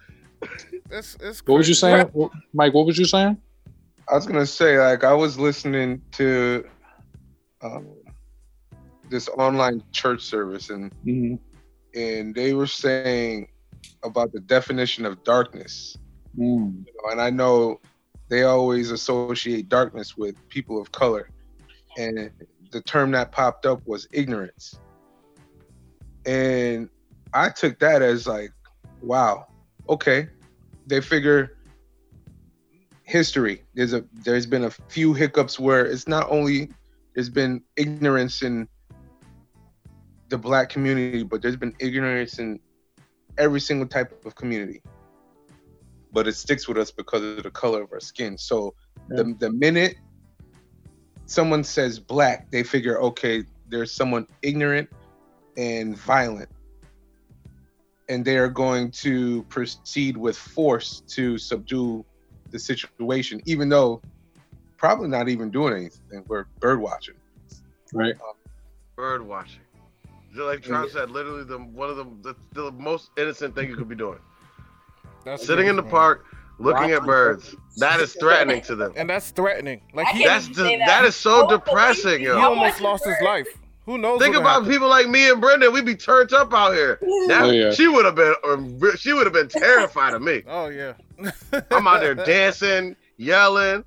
[0.91, 2.73] It's, it's What was you saying, Wh- Mike?
[2.73, 3.37] What was you saying?
[4.09, 6.65] I was gonna say, like, I was listening to
[7.61, 7.87] um,
[9.09, 11.39] this online church service, and Mhm.
[11.95, 13.47] and they were saying
[14.03, 15.97] about the definition of darkness.
[16.37, 16.85] Mm.
[16.85, 17.79] You know, and I know
[18.29, 21.29] they always associate darkness with people of color,
[21.97, 22.31] and
[22.71, 24.79] the term that popped up was ignorance.
[26.25, 26.89] And
[27.33, 28.51] I took that as like,
[29.01, 29.47] wow,
[29.87, 30.27] okay.
[30.87, 31.51] They figure
[33.03, 33.63] history.
[33.73, 36.69] There's a there's been a few hiccups where it's not only
[37.13, 38.67] there's been ignorance in
[40.29, 42.59] the black community, but there's been ignorance in
[43.37, 44.81] every single type of community.
[46.11, 48.37] But it sticks with us because of the color of our skin.
[48.37, 48.73] So
[49.09, 49.95] the the minute
[51.25, 54.89] someone says black, they figure, okay, there's someone ignorant
[55.57, 56.49] and violent.
[58.09, 62.05] And they are going to proceed with force to subdue
[62.53, 64.01] the situation, even though
[64.77, 66.23] probably not even doing anything.
[66.27, 67.15] We're bird watching.
[67.93, 68.13] Right.
[68.95, 69.59] Bird watching.
[70.31, 73.75] Just like Tron said, literally the one of the, the the most innocent thing you
[73.75, 74.19] could be doing.
[75.25, 75.91] That's Sitting in the man.
[75.91, 76.25] park,
[76.59, 77.55] looking at Watching birds.
[77.77, 78.93] That is threatening to them.
[78.95, 79.81] and that's threatening.
[79.93, 81.05] Like he, that's even the, say that that.
[81.05, 82.31] is so I depressing, he you.
[82.33, 82.37] yo.
[82.39, 83.47] I'm almost lost his life.
[83.85, 84.19] Who knows?
[84.21, 84.71] Think about happened?
[84.71, 85.71] people like me and Brendan.
[85.73, 86.97] We'd be turned up out here.
[87.27, 87.71] That, Oh, yeah.
[87.71, 88.33] She would have been.
[88.47, 90.41] um, She would have been terrified of me.
[90.47, 90.93] Oh yeah.
[91.71, 93.83] I'm out there dancing, yelling,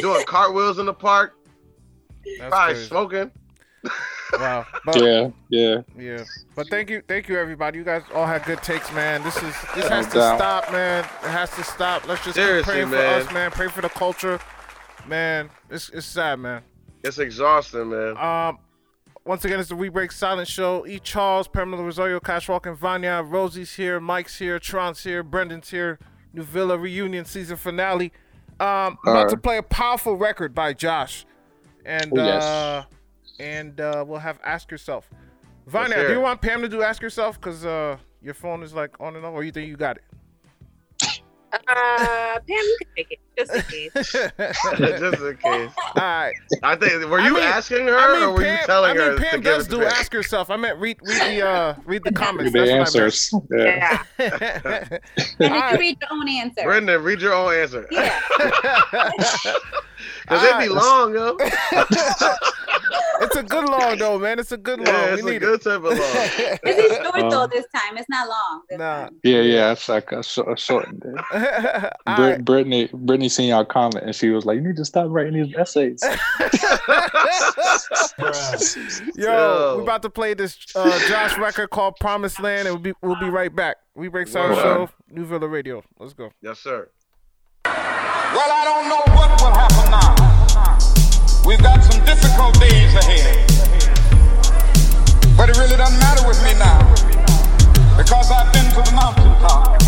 [0.00, 1.34] doing cartwheels in the park,
[2.38, 2.88] That's probably crazy.
[2.88, 3.30] smoking.
[4.34, 4.66] Wow.
[4.84, 5.30] But, Yeah.
[5.48, 5.76] Yeah.
[5.96, 6.24] Yeah.
[6.54, 7.78] But thank you, thank you, everybody.
[7.78, 9.22] You guys all had good takes, man.
[9.22, 10.38] This is this No has to doubt.
[10.38, 11.04] stop, man.
[11.04, 12.06] It has to stop.
[12.06, 13.22] Let's just keep Seriously, praying man.
[13.22, 13.50] for us, man.
[13.50, 14.38] Pray for the culture,
[15.06, 15.48] man.
[15.70, 16.62] It's it's sad, man.
[17.02, 18.16] It's exhausting, man.
[18.18, 18.58] Um,
[19.24, 20.86] once again, it's the We Break Silent Show.
[20.86, 20.98] E.
[20.98, 23.22] Charles, Pamela Rosario, Cash Walk, and Vanya.
[23.24, 25.98] Rosie's here, Mike's here, Tron's here, Brendan's here,
[26.42, 28.12] Villa reunion season finale.
[28.60, 31.24] Um, I'm about to play a powerful record by Josh,
[31.84, 32.42] and Oh, yes.
[32.42, 32.84] uh,
[33.38, 35.08] and uh, we'll have ask yourself.
[36.00, 37.40] Hear do you want Pam to do ask yourself?
[37.40, 40.04] Cause uh, your phone is like on and off, or you think you got it?
[41.52, 43.92] Uh, Pam, you can take it just in case.
[44.78, 45.70] Just in case.
[45.78, 46.34] All right.
[46.62, 47.08] I think.
[47.08, 49.02] Were I you mean- asking her, I mean, or were Pam, you telling I mean,
[49.02, 50.50] her to Pam give does do ask yourself.
[50.50, 52.52] I meant read read the uh read the comments.
[52.52, 53.04] The That's what I meant.
[53.12, 53.32] answers.
[53.50, 54.02] Yeah.
[54.18, 54.98] Yeah.
[55.40, 56.62] And then you read your own answer.
[56.64, 57.86] Brendan, read your own answer.
[57.90, 58.18] Yeah.
[60.28, 60.70] Cause it'd be Alright.
[60.70, 61.36] long, yo.
[63.20, 64.38] it's a good long though, man.
[64.38, 64.86] It's a good long.
[64.88, 65.92] Yeah, we a need good type of long.
[66.00, 66.60] it.
[66.62, 67.96] This is short though Um, this time.
[67.98, 68.62] It's not long.
[68.72, 68.78] Nah.
[69.04, 69.20] time.
[69.24, 71.02] Yeah, yeah, it's like a, short, a shortened.
[71.04, 71.24] it.
[72.06, 72.44] All Brit- right.
[72.44, 75.54] Brittany, Brittany seen y'all comment and she was like, "You need to stop writing these
[75.56, 76.02] essays."
[79.16, 79.74] Yo, Yo.
[79.76, 83.18] we're about to play this uh, Josh record called Promised Land, and we'll be we'll
[83.20, 83.76] be right back.
[83.94, 84.62] We break Sound Word.
[84.62, 85.82] Show, New Villa Radio.
[85.98, 86.30] Let's go.
[86.42, 86.88] Yes, sir.
[87.64, 90.27] Well, I don't know what will happen now.
[91.48, 93.48] We've got some difficult days ahead.
[95.34, 96.78] But it really doesn't matter with me now.
[97.96, 99.78] Because I've been to the mountaintop.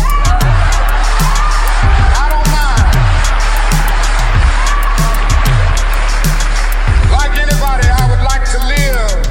[2.17, 2.97] I don't mind.
[7.13, 9.21] Like anybody, I would like to live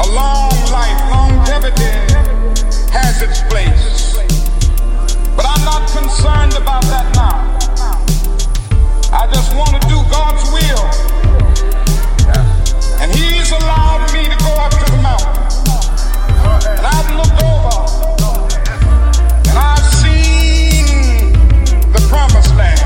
[0.00, 0.98] a long life.
[1.12, 1.94] Longevity
[2.90, 4.18] has its place.
[5.36, 7.51] But I'm not concerned about that now.
[9.22, 10.82] I just want to do God's will.
[13.00, 15.30] And He's allowed me to go up to the mountain.
[16.76, 17.86] And I've looked over
[19.48, 21.32] and I've seen
[21.92, 22.81] the promised land.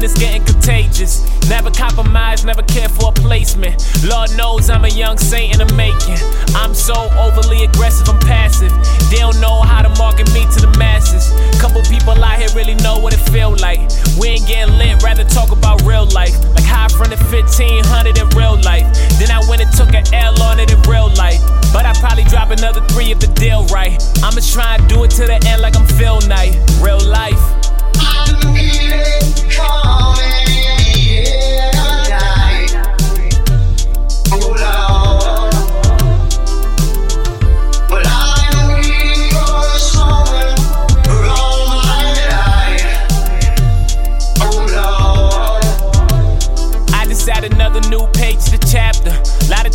[0.00, 1.28] And it's getting contagious.
[1.50, 3.76] Never compromise, never care for a placement.
[4.02, 6.16] Lord knows I'm a young saint in the making.
[6.56, 8.72] I'm so overly aggressive, I'm passive.
[9.10, 11.28] They don't know how to market me to the masses.
[11.60, 13.80] Couple people out here really know what it feel like.
[14.16, 16.32] We ain't getting lit, rather talk about real life.
[16.56, 18.88] Like high front of 1500 in real life.
[19.20, 21.44] Then I went and took an L on it in real life.
[21.76, 24.00] But I probably drop another three if the deal right.
[24.24, 26.56] I'ma try and do it to the end like I'm Phil Knight.
[26.80, 27.59] Real life.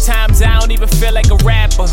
[0.05, 1.87] Times I don't even feel like a rapper.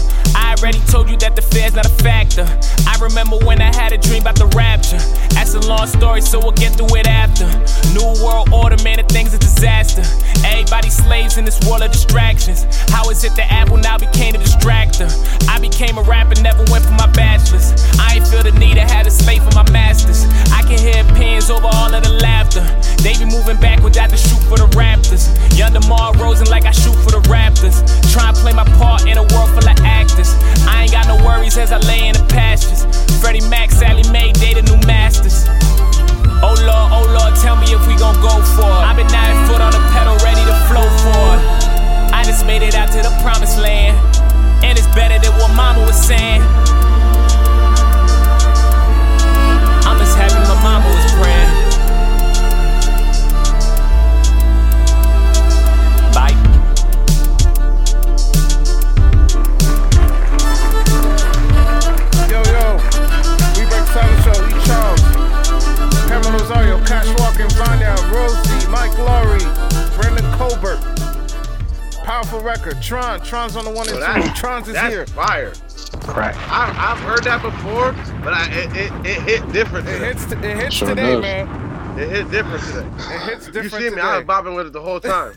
[0.62, 2.46] Already told you that the fear's not a factor.
[2.86, 5.02] I remember when I had a dream about the rapture.
[5.34, 7.50] That's a long story, so we'll get through it after.
[7.90, 10.06] New world order, man, the thing's a disaster.
[10.46, 12.62] Everybody slaves in this world of distractions.
[12.94, 15.10] How is it that Apple now became a distractor?
[15.50, 17.74] I became a rapper, never went for my bachelor's.
[17.98, 20.30] I ain't feel the need to have a slave for my masters.
[20.54, 22.62] I can hear pins over all of the laughter.
[23.02, 25.26] They be moving back without the shoot for the Raptors.
[25.58, 27.82] Young DeMar DeRozan like I shoot for the Raptors.
[28.14, 30.30] Try and play my part in a world full of actors.
[30.68, 32.84] I ain't got no worries as I lay in the pastures.
[33.20, 35.46] Freddie Mac, Sallie Mae, they the new masters.
[36.42, 38.82] Oh Lord, oh Lord, tell me if we gon' go for it.
[38.82, 41.42] I've been nine foot on the pedal, ready to flow for it.
[42.12, 43.94] I just made it out to the promised land.
[44.64, 46.42] And it's better than what mama was saying.
[66.52, 69.40] Rosario, Cash Walking, Vanya, Rosie, Mike Laurie,
[69.96, 70.76] Brendan Colbert.
[72.04, 72.80] Powerful record.
[72.82, 74.22] Tron, Tron's on the one and Well, two.
[74.22, 75.06] that- Tron's is that's here.
[75.06, 75.52] fire.
[76.02, 76.36] Crack.
[76.50, 79.88] I, I've heard that before, but I, it, it, it hit different.
[79.88, 81.22] It hits, t- it hits Sure today, does.
[81.22, 81.98] man.
[81.98, 82.86] It hit different today.
[82.86, 83.46] It hits different.
[83.46, 84.00] You different see me?
[84.02, 84.32] I was today.
[84.32, 85.32] bopping with it the whole time.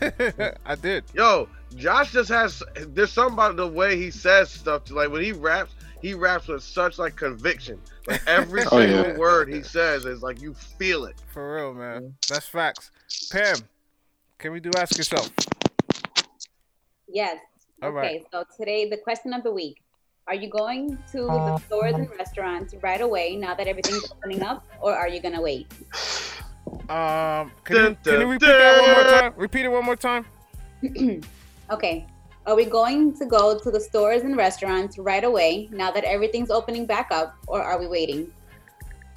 [0.66, 1.04] I did.
[1.14, 2.62] Yo, Josh just has.
[2.88, 4.90] There's something about the way he says stuff.
[4.90, 7.80] Like when he raps, he raps with such like conviction.
[8.06, 9.16] Like every Oh, single yeah.
[9.16, 11.16] word he says is like you feel it.
[11.32, 12.14] For real, man.
[12.28, 12.90] That's facts.
[13.30, 13.56] Pam,
[14.38, 15.30] can we do ask yourself?
[17.08, 17.38] Yes.
[17.82, 18.22] All okay, right.
[18.32, 19.82] so today the question of the week.
[20.28, 24.66] Are you going to the stores and restaurants right away now that everything's opening up,
[24.80, 25.68] or are you gonna wait?
[26.90, 29.32] Um, can, you, Dun, can you dun, repeat that one more time?
[29.36, 30.26] Repeat it one more time.
[31.68, 32.06] Okay.
[32.46, 36.48] Are we going to go to the stores and restaurants right away now that everything's
[36.48, 38.30] opening back up, or are we waiting?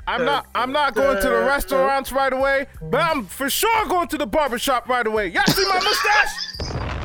[0.08, 0.48] I'm not.
[0.56, 4.08] I'm not going to the uh, uh, restaurants right away, but I'm for sure going
[4.08, 5.28] to the barbershop right away.
[5.28, 6.58] Y'all see my mustache?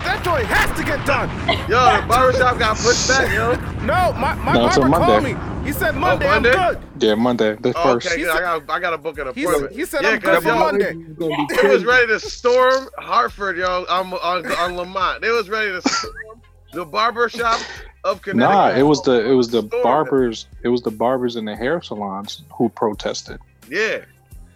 [0.04, 1.28] That joint has to get done.
[1.68, 3.73] Yo, the barbershop got pushed back, yo.
[3.86, 5.34] No, my, my No, it's barber on called Monday.
[5.34, 5.66] me.
[5.66, 6.50] He said Monday, Monday?
[6.52, 6.82] I'm good.
[7.00, 8.06] Yeah, Monday, the Oh, first.
[8.06, 8.30] okay, good.
[8.30, 9.72] I got I got to book an He appointment.
[9.72, 10.94] said, he said Yeah, I'm good 'cause for yo, Monday.
[11.50, 15.24] It was ready to storm Hartford, yo, on on, on Lamont.
[15.24, 16.40] It was ready to storm
[16.72, 17.60] the barber shop
[18.04, 18.74] of Connecticut.
[18.74, 19.82] Nah, it was the it was the Stormed it.
[19.82, 20.46] barbers.
[20.62, 23.38] It was the barbers in the hair salons who protested.
[23.68, 24.04] Yeah.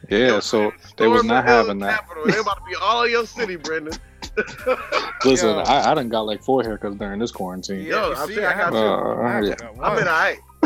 [0.08, 2.00] Yeah, so they was not the Hill having that.
[2.00, 2.24] Capitol.
[2.26, 3.92] They about to be all in your city, Brendan.
[5.24, 5.59] Listen, Yo.
[5.61, 7.85] I, I done got like four haircuts during this quarantine.
[7.85, 9.54] Yo, I'm see, saying I got haven't- Uh, I haven't yeah.
[9.57, 10.09] got I'm one.
[10.09, 10.38] alright.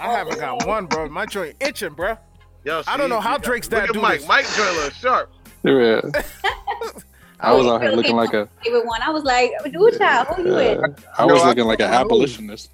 [0.00, 1.08] I haven't got one, bro.
[1.08, 2.16] My joint itching, bro.
[2.64, 4.20] Yo, I don't know how you got- Drake's look dad at do Mike.
[4.20, 4.28] this.
[4.28, 5.32] Mike Joyler, sharp.
[5.62, 6.00] Yeah.
[7.40, 9.02] I was out here looking like a favorite one.
[9.02, 11.80] I was like, "Ooh, child, who you with?" uh, I was No, I- looking like
[11.80, 12.70] an abolitionist.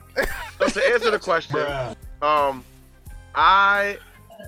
[0.58, 1.58] So to answer the question,
[2.22, 2.62] um,
[3.34, 3.98] I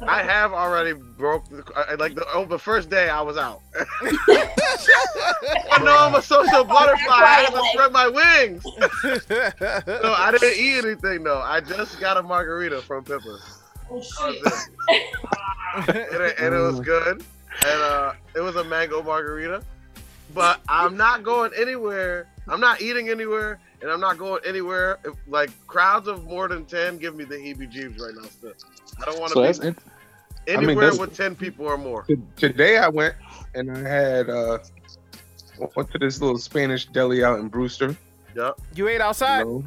[0.06, 3.60] I have already broke the, I- like the oh, the first day I was out.
[5.70, 7.14] I know I'm a social butterfly.
[7.14, 8.64] I have to spread my wings.
[10.02, 11.40] So I didn't eat anything though.
[11.40, 13.38] I just got a margarita from Pippa.
[13.90, 17.24] and, it, and it was good.
[17.66, 19.62] And uh, it was a mango margarita.
[20.34, 22.26] But I'm not going anywhere.
[22.48, 24.98] I'm not eating anywhere, and I'm not going anywhere.
[25.04, 28.28] If, like crowds of more than ten give me the heebie-jeebies right now.
[28.28, 28.52] Still,
[29.02, 29.76] I don't want to So be that's it.
[30.48, 32.06] I mean, anywhere that's- with ten people or more.
[32.36, 33.14] Today I went
[33.54, 34.58] and I had uh
[35.76, 37.96] went to this little Spanish deli out in Brewster.
[38.34, 38.60] Yep.
[38.74, 39.44] You ate You outside?
[39.46, 39.64] know?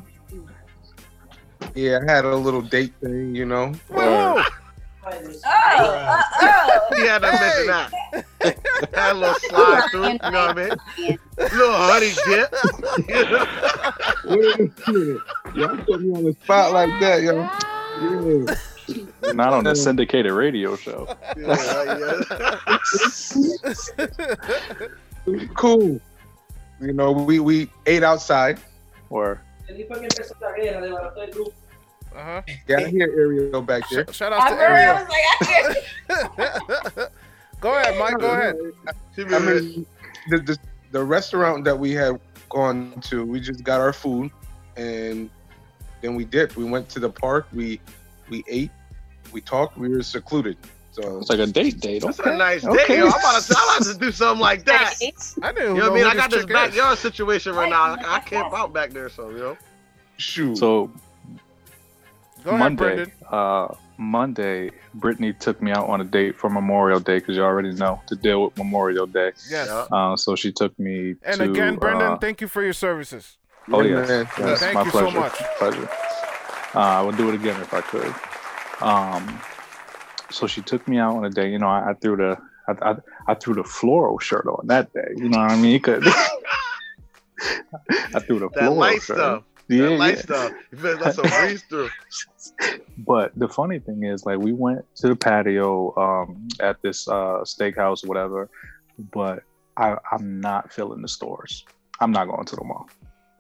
[1.75, 3.67] Yeah, I had a little date thing, you know.
[3.89, 4.43] With who?
[5.07, 6.19] Oh,
[6.95, 7.91] He had to mention that.
[8.93, 10.07] Had a little slide through.
[10.07, 10.67] You know what I
[10.97, 11.19] mean?
[11.37, 12.51] Little honey dip.
[14.25, 14.71] Wait.
[15.55, 17.35] Y'all put me on the spot like that, yo.
[17.35, 18.55] Yeah.
[19.33, 21.07] Not on a syndicated radio show.
[21.38, 22.19] Yeah,
[23.38, 24.07] yeah.
[25.55, 25.99] Cool.
[26.81, 28.59] You know, we we ate outside.
[29.09, 29.41] Or
[32.15, 32.41] Uh-huh.
[32.67, 34.11] Yeah, I hear Ariel back there.
[34.13, 34.95] Shout out to I Ariel.
[34.95, 35.23] was like,
[36.39, 36.49] I
[36.95, 37.09] hear.
[37.61, 38.17] Go ahead, Mike.
[38.19, 38.55] Go ahead.
[39.17, 39.85] I mean,
[40.29, 40.57] the, the
[40.91, 44.31] the restaurant that we had gone to, we just got our food,
[44.77, 45.29] and
[46.01, 46.55] then we dipped.
[46.55, 47.47] We went to the park.
[47.53, 47.79] We
[48.29, 48.71] we ate.
[49.35, 49.77] We talked.
[49.77, 50.55] We were secluded.
[50.93, 52.03] So it's like a date date.
[52.03, 52.33] That's Okay.
[52.33, 52.69] a nice day.
[52.69, 52.97] Okay.
[52.99, 54.93] Yo, I'm about to, I'm about to do something like that.
[55.43, 56.05] I didn't You know know what I mean?
[56.05, 56.53] I got this chick is.
[56.55, 57.81] backyard situation right now.
[57.99, 59.57] I, I camp out back there, so you know.
[60.15, 60.57] shoot.
[60.57, 60.89] So
[62.45, 63.67] Go ahead, Monday, uh,
[63.97, 67.99] Monday, Brittany took me out on a date for Memorial Day because you already know
[68.07, 69.33] to deal with Memorial Day.
[69.49, 69.67] Yes.
[69.67, 69.87] Yeah.
[69.91, 71.51] Uh, so she took me And to.
[71.51, 73.35] again, Brendan, uh, thank you for your services.
[73.73, 75.19] oh Yeah, yes, yes, Thank my you so pleasure.
[75.19, 75.33] much.
[75.57, 75.89] Pleasure.
[76.73, 78.13] Uh, I would do it again if I could.
[78.81, 79.39] Um,
[80.31, 81.49] so she took me out on a day.
[81.51, 82.95] You know, I, I threw the I, I,
[83.27, 85.07] I threw the floral shirt on that day.
[85.15, 85.79] You know what I mean?
[85.81, 86.03] 'Cause-
[88.13, 89.17] I threw the That floral light shirt.
[89.17, 89.43] stuff.
[89.67, 90.21] Yeah, that light yeah.
[90.21, 90.53] stuff.
[90.71, 91.89] You feel that's a breeze through.
[92.97, 97.41] But the funny thing is, like, we went to the patio um, at this uh,
[97.43, 98.49] steakhouse, or whatever.
[99.11, 99.43] But
[99.75, 101.65] I, I'm not feeling the stores.
[101.99, 102.88] I'm not going to the mall.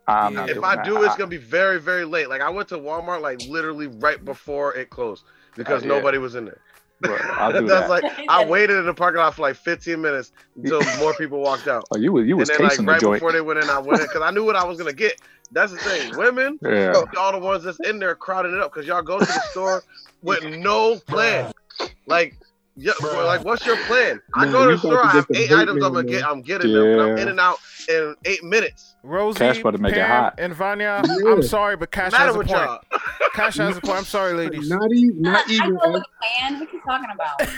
[0.07, 0.85] I'm not If doing I that.
[0.85, 2.29] do, it's gonna be very, very late.
[2.29, 5.23] Like I went to Walmart like literally right before it closed
[5.55, 5.93] because Uh, yeah.
[5.95, 6.61] nobody was in there.
[7.01, 8.03] Right, I'll do That's that.
[8.03, 11.67] like I waited in the parking lot for like 15 minutes until more people walked
[11.67, 11.87] out.
[11.91, 13.19] oh, you was you was and then like right the joint.
[13.19, 15.19] before they went in, I went in because I knew what I was gonna get.
[15.51, 16.15] That's the thing.
[16.17, 17.03] Women, Yeah.
[17.17, 19.83] all the ones that's in there crowding it up because y'all go to the store
[20.21, 21.51] with no plan.
[22.07, 22.35] Like,
[22.75, 24.21] yeah, like what's your plan?
[24.33, 25.05] I go to the store.
[25.05, 25.83] I have eight bait items.
[25.83, 26.25] I'm gonna get.
[26.25, 26.99] I'm getting them.
[26.99, 27.57] I'm in and out
[27.89, 28.95] in eight minutes.
[29.03, 30.35] Rosie, Cash about to make it hot.
[30.39, 31.31] and Vanya, Yeah.
[31.31, 32.49] I'm sorry, but Cash Matter has a point.
[32.49, 32.79] y'all.
[33.33, 33.97] Cash has a point.
[33.99, 34.69] I'm sorry, ladies.
[34.69, 36.59] Not even, not I even, know what plan.
[36.59, 37.49] What you talking about?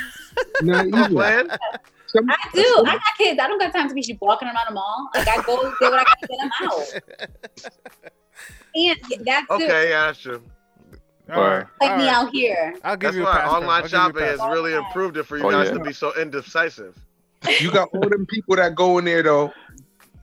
[0.61, 1.05] not even.
[1.15, 1.57] plan.
[2.07, 2.83] Some, I do.
[2.85, 3.39] I got kids.
[3.41, 5.09] I don't got time to be walking around the mall.
[5.15, 8.11] Like I go get what I got to get them out.
[8.75, 8.95] And
[9.25, 9.49] that's it.
[9.49, 10.41] Okay, yeah, that's true.
[11.33, 11.65] All right.
[11.81, 12.13] Like all me right.
[12.13, 12.75] out here.
[12.83, 15.17] I'll give That's you a why online I'll give you a shopping has really improved
[15.17, 15.73] it for you Oh, guys yeah.
[15.73, 16.97] to be so indecisive.
[17.59, 19.51] you got all them people that go in there though.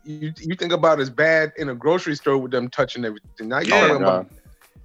[0.05, 3.49] You, you think about as bad in a grocery store with them touching everything.
[3.49, 3.81] Now you Yeah.
[3.89, 4.27] talking about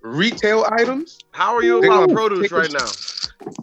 [0.01, 1.19] retail items.
[1.31, 3.53] How are you They're about gonna produce take a right now?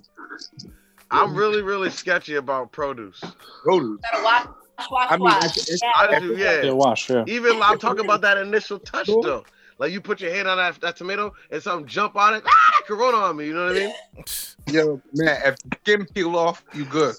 [1.11, 3.21] I'm really, really sketchy about produce.
[3.63, 4.01] Produce.
[4.13, 4.49] Gotta watch,
[4.91, 5.45] watch, I mean, watch.
[5.45, 6.63] it's- it's- I do, yeah.
[6.63, 7.25] Yeah, wash, yeah.
[7.27, 9.45] Even I'm talking about that initial touch though.
[9.79, 12.81] Like you put your hand on that, that tomato and something jump on it, ah,
[12.87, 13.47] corona on me.
[13.47, 13.95] You know what I mean?
[14.69, 17.15] Yo, man, if skin peel off, you good.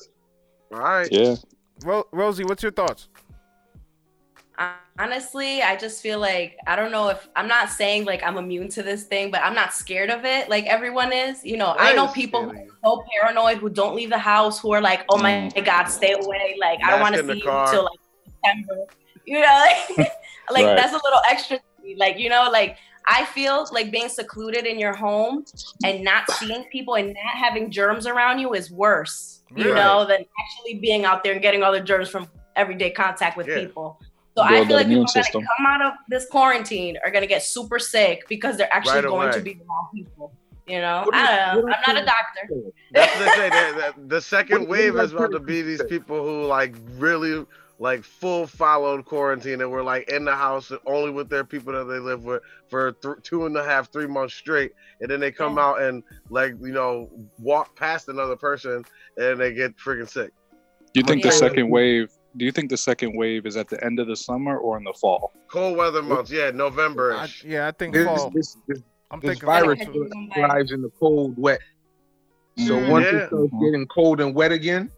[0.73, 1.07] All right.
[1.11, 1.35] Yeah.
[1.83, 3.09] Ro- Rosie, what's your thoughts?
[4.99, 8.69] Honestly, I just feel like I don't know if I'm not saying like I'm immune
[8.69, 11.45] to this thing, but I'm not scared of it like everyone is.
[11.45, 14.71] You know, I know people who are so paranoid who don't leave the house who
[14.71, 17.83] are like, "Oh my god, stay away!" Like I don't want to see you until
[17.83, 18.85] like September.
[19.25, 19.99] You know, like,
[20.51, 20.75] like Right.
[20.75, 21.59] that's a little extra.
[21.93, 21.95] To.
[21.97, 22.77] Like you know, like
[23.07, 25.45] I feel like being secluded in your home
[25.83, 29.41] and not seeing people and not having germs around you is worse.
[29.55, 29.75] You Right.
[29.75, 32.27] know, than actually being out there and getting all the germs from
[32.57, 33.59] everyday contact with Yeah.
[33.59, 33.99] people.
[34.35, 35.07] So I Build feel like people immune
[35.41, 39.03] are come out of this quarantine are gonna get super sick because they're actually Right
[39.05, 40.33] going to be the wrong people.
[40.67, 41.61] You know, What do you- I don't know.
[41.61, 42.71] what I'm not a doctor.
[42.91, 43.49] That's what they say.
[43.49, 45.81] that- that- the second What- what do you wave is like about to be these
[45.83, 47.45] people who like really
[47.79, 51.83] like full followed quarantine and were like in the house only with their people that
[51.85, 54.71] they live with for th- two and a half, three months straight,
[55.01, 57.09] and then they come out and like you know
[57.39, 58.83] walk past another person
[59.17, 60.31] and they get freaking sick.
[60.93, 62.11] Do you think the second wave?
[62.37, 64.83] Do you think the second wave is at the end of the summer or in
[64.83, 65.33] the fall?
[65.47, 67.13] Cold weather months, yeah, November.
[67.13, 68.29] I, yeah, I think This, fall.
[68.31, 71.59] this, this, I'm this thinking virus fall, thrives in the cold, wet.
[72.57, 72.89] So Mm.
[72.89, 73.17] once Yeah.
[73.19, 74.91] it starts getting cold and wet again,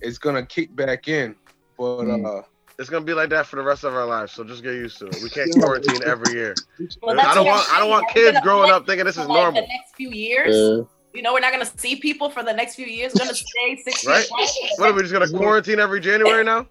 [0.00, 1.36] it's gonna kick back in.
[1.78, 2.38] But Mm.
[2.40, 2.42] uh,
[2.76, 4.98] It's gonna be like that for the rest of our lives, so just get used
[4.98, 5.22] to it.
[5.22, 6.56] We can't quarantine every year.
[7.02, 9.42] Well, I don't want I'm don't want kids growing up thinking this is for, like,
[9.42, 9.62] normal.
[9.62, 10.82] The next few years, Yeah.
[11.14, 13.12] you know, we're not gonna see people for the next few years.
[13.14, 14.24] We're gonna stay six Right?
[14.26, 14.70] feet.
[14.78, 16.66] What are we just gonna quarantine every January now?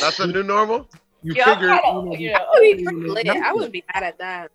[0.00, 0.88] That's the new normal.
[1.24, 2.44] you Yeah, figure, I you know, you I
[3.18, 4.52] would I wouldn't be mad at that.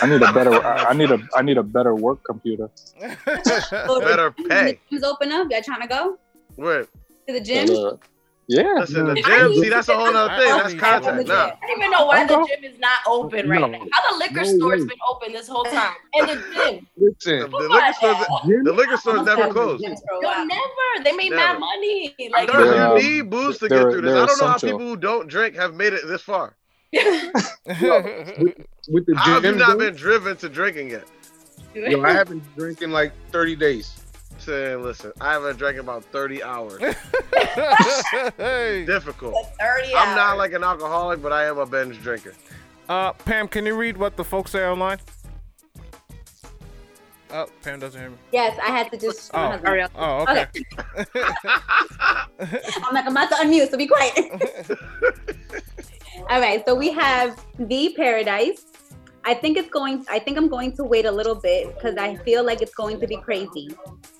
[0.00, 0.54] I need a better.
[0.64, 1.18] I I need a.
[1.36, 2.70] I need a better work computer.
[3.28, 4.78] Better pay.
[4.90, 5.50] Gyms open up.
[5.50, 6.18] Y'all trying to go
[6.56, 6.86] Wait,
[7.26, 7.68] to the gym?
[8.48, 8.80] Better- yeah.
[8.80, 9.54] listen, the gym.
[9.54, 10.56] See, that's a whole other thing.
[10.56, 11.04] That's need contact.
[11.04, 11.26] something.
[11.26, 13.66] Nah, I don't even know why the gym is not open right No.
[13.68, 13.84] now.
[13.92, 14.88] How the liquor No store's way.
[14.88, 16.86] been open this whole time, and the gym.
[16.96, 18.16] the, listen, the liquor stores.
[18.64, 19.82] The liquor stores never closed.
[19.82, 21.04] Yo, never.
[21.04, 21.36] They made Never.
[21.54, 22.14] mad money.
[22.30, 24.12] Like, telling you, need booze to get through this.
[24.12, 26.56] they're I don't know how people who don't drink have made it this far.
[26.92, 27.32] with
[29.06, 31.04] the How have you not though, been driven to drinking yet?
[31.74, 34.00] yo, I haven't been drinking like 30 days.
[34.38, 36.80] Saying, listen, I haven't drank in about 30 hours.
[38.36, 38.84] hey.
[38.84, 39.34] Difficult.
[39.58, 42.34] 30 I'm not like an alcoholic, but I am a binge drinker.
[42.88, 44.98] Uh, Pam, can you read what the folks say online?
[47.30, 48.16] Oh, Pam doesn't hear me.
[48.32, 49.30] Yes, I had to just.
[49.34, 49.68] Oh, my husband.
[49.68, 49.88] Ariel.
[49.96, 50.46] oh, okay.
[52.84, 54.14] I'm like, I'm about to unmute, so be quiet.
[56.30, 58.66] All right, so we have the Paradise.
[59.26, 60.04] I think it's going.
[60.10, 63.00] I think I'm going to wait a little bit because I feel like it's going
[63.00, 63.70] to be crazy.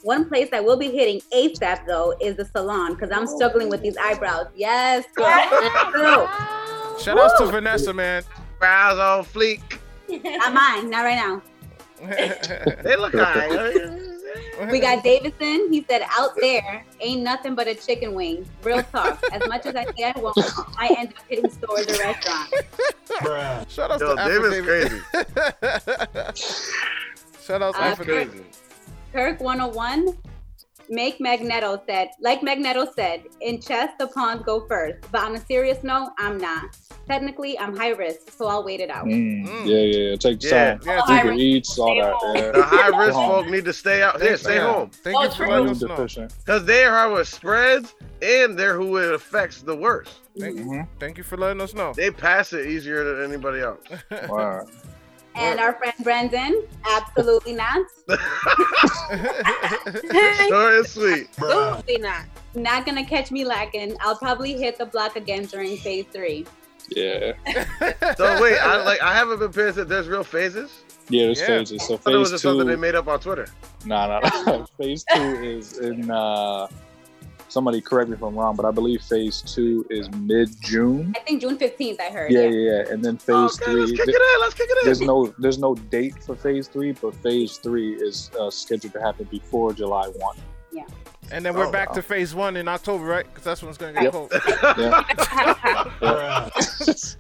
[0.03, 3.83] One place I will be hitting ASAP though is the salon because I'm struggling with
[3.83, 4.47] these eyebrows.
[4.57, 5.27] Yes, girl.
[5.27, 7.03] Let's.
[7.03, 8.23] Shout outs to Vanessa, man.
[8.59, 9.79] Brows on fleek.
[10.09, 11.43] Not mine, not right now.
[12.83, 14.11] They look alright.
[14.70, 15.70] We got Davison.
[15.72, 19.22] He said, "Out there ain't nothing but a chicken wing." Real talk.
[19.32, 20.37] As much as I say I won't,
[20.78, 22.53] I end up hitting stores or restaurants.
[23.74, 25.01] Shout outs Yo, to David's crazy.
[27.45, 28.30] Shout outs to Uh, That's Affidavit.
[28.30, 28.45] crazy.
[29.12, 30.16] Kirk 101.
[30.89, 34.99] Make Magneto said, like Magneto said, in chess the pawns go first.
[35.11, 36.76] But on a serious note, I'm not.
[37.07, 39.05] Technically, I'm high risk, so I'll wait it out.
[39.07, 39.66] Mm, Mm.
[39.66, 40.16] Yeah, yeah, yeah.
[40.16, 40.80] Take Yeah, time.
[40.87, 42.14] yeah, take- and eats, all that.
[42.20, 43.30] Stay The high risk Home.
[43.45, 44.22] folk need to stay out.
[44.22, 44.72] Yeah, stay Yeah.
[44.72, 44.91] home.
[45.03, 45.49] Thank Oh, you for true.
[45.49, 46.28] letting us know.
[46.39, 50.20] Because they are what spreads and they're who it affects the worst.
[50.39, 50.89] Thank, Mhm.
[50.99, 51.93] thank you for letting us know.
[51.95, 53.80] They pass it easier than anybody else.
[54.28, 54.66] Wow.
[55.37, 57.87] And our friend Brendan, absolutely not.
[60.49, 61.28] Short and sweet.
[61.39, 62.24] Absolutely not.
[62.55, 63.97] Not gonna catch me lacking.
[64.01, 66.47] I'll probably hit the block again during phase three.
[66.95, 67.32] Yeah.
[68.16, 70.70] So wait, I like I haven't been pissed that there's real phases.
[71.09, 71.47] Yeah, there's Yeah.
[71.47, 71.87] phases.
[71.87, 73.47] So I thought it was phase just something they made up on Twitter.
[73.85, 74.64] Nah, nah, nah.
[74.78, 76.11] phase two is in.
[76.11, 76.66] uh
[77.55, 81.15] Somebody correct me if I'm wrong, but I believe phase two is mid June.
[81.17, 82.33] I think June 15th, I heard.
[82.33, 82.93] Yeah, yeah, yeah.
[82.93, 83.33] And then phase
[83.63, 83.81] okay, three.
[83.83, 84.41] let's kick th- it in.
[84.41, 84.85] Let's kick it in.
[84.87, 89.01] there's no there's no date for phase three, but phase three is uh, scheduled to
[89.01, 90.37] happen before July one.
[90.73, 90.83] Yeah.
[91.31, 91.95] And then we're Oh, back wow.
[91.95, 93.25] to phase one in October, right?
[93.25, 94.33] Because that's when it's going to get cold.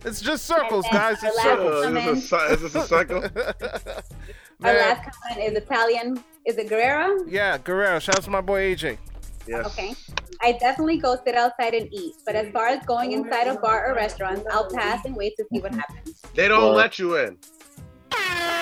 [0.04, 1.22] It's just circles, guys.
[1.22, 1.86] It's circles.
[1.86, 3.22] Uh, is, this a, cy- is this a cycle?
[4.64, 6.24] Our last comment is Italian.
[6.44, 7.24] Is it Guerrero?
[7.28, 8.00] yeah, Guerrero.
[8.00, 8.98] Shout out to my boy AJ.
[9.46, 9.66] Yes.
[9.66, 9.94] Okay.
[10.42, 12.14] I definitely go sit outside and eat.
[12.24, 15.44] But as far as going inside a bar or restaurant, I'll pass and wait to
[15.52, 16.20] see what happens.
[16.34, 17.38] They don't Or- let you in.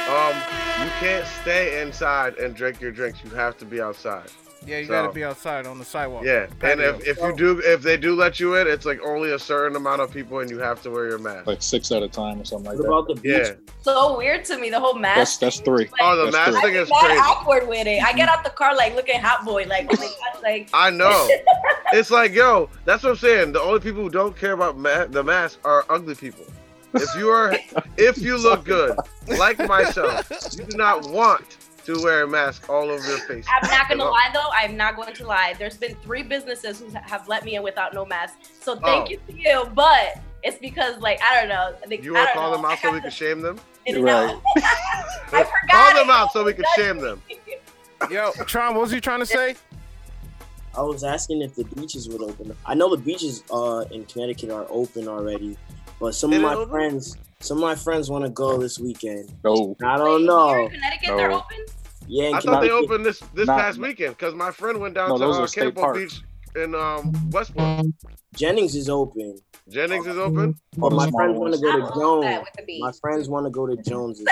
[0.09, 0.35] Um,
[0.83, 3.21] you can't stay inside and drink your drinks.
[3.25, 4.31] You have to be outside.
[4.67, 6.25] Yeah, you So- gotta be outside on the sidewalk.
[6.25, 9.33] Yeah, and if, if you do, if they do let you in, it's like only
[9.33, 11.47] a certain amount of people, and you have to wear your mask.
[11.47, 12.89] Like six at a time or something like What that.
[12.93, 13.47] about the beach?
[13.49, 13.55] Yeah.
[13.83, 15.41] So weird to me, the whole mask.
[15.41, 15.89] That's that's three.
[16.01, 16.61] Oh, the That's mask three.
[16.73, 17.19] thing is Mad crazy.
[17.21, 18.03] awkward with it.
[18.05, 20.91] I get out the car like looking hot boy, like oh my God, like I
[20.91, 21.29] know.
[21.93, 23.53] it's like, yo, that's what I'm saying.
[23.53, 26.45] The only people who don't care about ma- the mask are ugly people.
[26.95, 27.57] If you are,
[27.97, 28.97] if you look good,
[29.27, 31.57] like myself, you do not want
[31.87, 33.47] to wear a mask all over your face.
[33.49, 34.49] I'm not gonna lie though.
[34.55, 35.55] I'm not going to lie.
[35.59, 38.35] There's been three businesses who have let me in without no mask.
[38.61, 39.11] So thank Oh.
[39.11, 41.75] you to you, but it's because like I don't know.
[41.83, 42.57] I think- You want to call know.
[42.57, 43.59] them out so we can shame them?
[43.89, 44.37] I Right.
[44.55, 45.51] I forgot.
[45.71, 47.21] Call them out so we can shame them.
[48.11, 49.55] Yo, Tron, what was you trying to say?
[50.77, 52.57] I was asking if the beaches would open.
[52.65, 55.57] I know the beaches uh in Connecticut are open already,
[56.01, 57.01] but some of They my open?
[57.43, 59.33] Friends, some of my friends want to go this weekend.
[59.45, 59.77] No.
[59.85, 60.65] I don't Here know.
[60.67, 61.57] in Connecticut, they're open.
[62.09, 64.95] Yeah, in I thought they opened this this Not- past weekend because my friend went
[64.95, 65.95] down No, to those uh, are state Cannonball.
[65.95, 66.21] Beach
[66.57, 67.87] in um, Westport.
[68.35, 69.39] Jennings is open,
[69.69, 70.55] Jennings is open.
[70.77, 72.25] but my friends want to go to Jones.
[72.25, 72.81] that with the beach.
[72.81, 74.23] My friends want to go to Jones.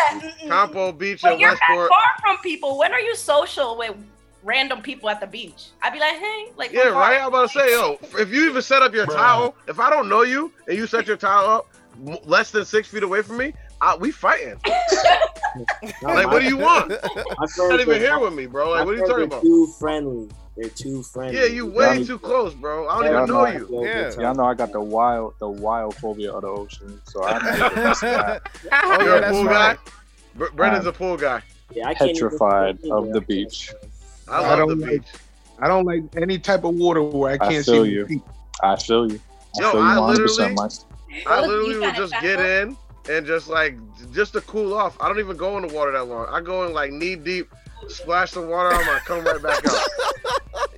[0.48, 1.88] Compo Beach But in you're that Westport.
[1.90, 2.78] far from people.
[2.78, 3.94] When are you social with
[4.42, 5.68] random people at the beach?
[5.82, 7.02] I'd be like, hey, like Yeah, from far.
[7.02, 7.20] right.
[7.20, 10.08] I'm about to say, yo, if you even set up your towel, if I don't
[10.08, 11.79] know you and you set your towel up m-
[12.24, 14.56] less than six feet away from me, I, we fighting.
[16.02, 16.90] Like, what do you want?
[16.90, 16.98] My
[17.56, 18.70] You're not even here with me, bro.
[18.70, 19.42] Like, what are you friends talking are about?
[19.42, 20.28] Too friendly.
[20.56, 21.36] They're too friendly.
[21.40, 22.88] Yeah, you way too close, bro.
[22.88, 23.84] I don't Yeah, even Y'all know know- you.
[23.88, 24.20] Yeah.
[24.20, 27.40] Y'all know I got the wild the wild phobia of the ocean, so I'm
[28.72, 29.76] Oh, You're yeah, a pool guy.
[30.36, 31.42] Br- Brendan's a uh, pool guy.
[31.72, 33.72] Yeah, I can't petrified think of the beach.
[34.28, 35.08] I I don't the like- beach.
[35.58, 38.06] I don't like any type of water where I I can't feel see you.
[38.06, 38.22] feet.
[38.62, 39.20] I feel you.
[39.58, 40.70] I Yo, feel you I 100 literally- percent Mike.
[41.26, 42.62] I literally you would just get shallow.
[42.62, 42.76] in
[43.08, 43.76] and just like
[44.12, 44.96] just to cool off.
[45.00, 46.26] I don't even go in the water that long.
[46.30, 47.50] I go in like knee deep,
[47.88, 49.88] splash some water on my, come right back out.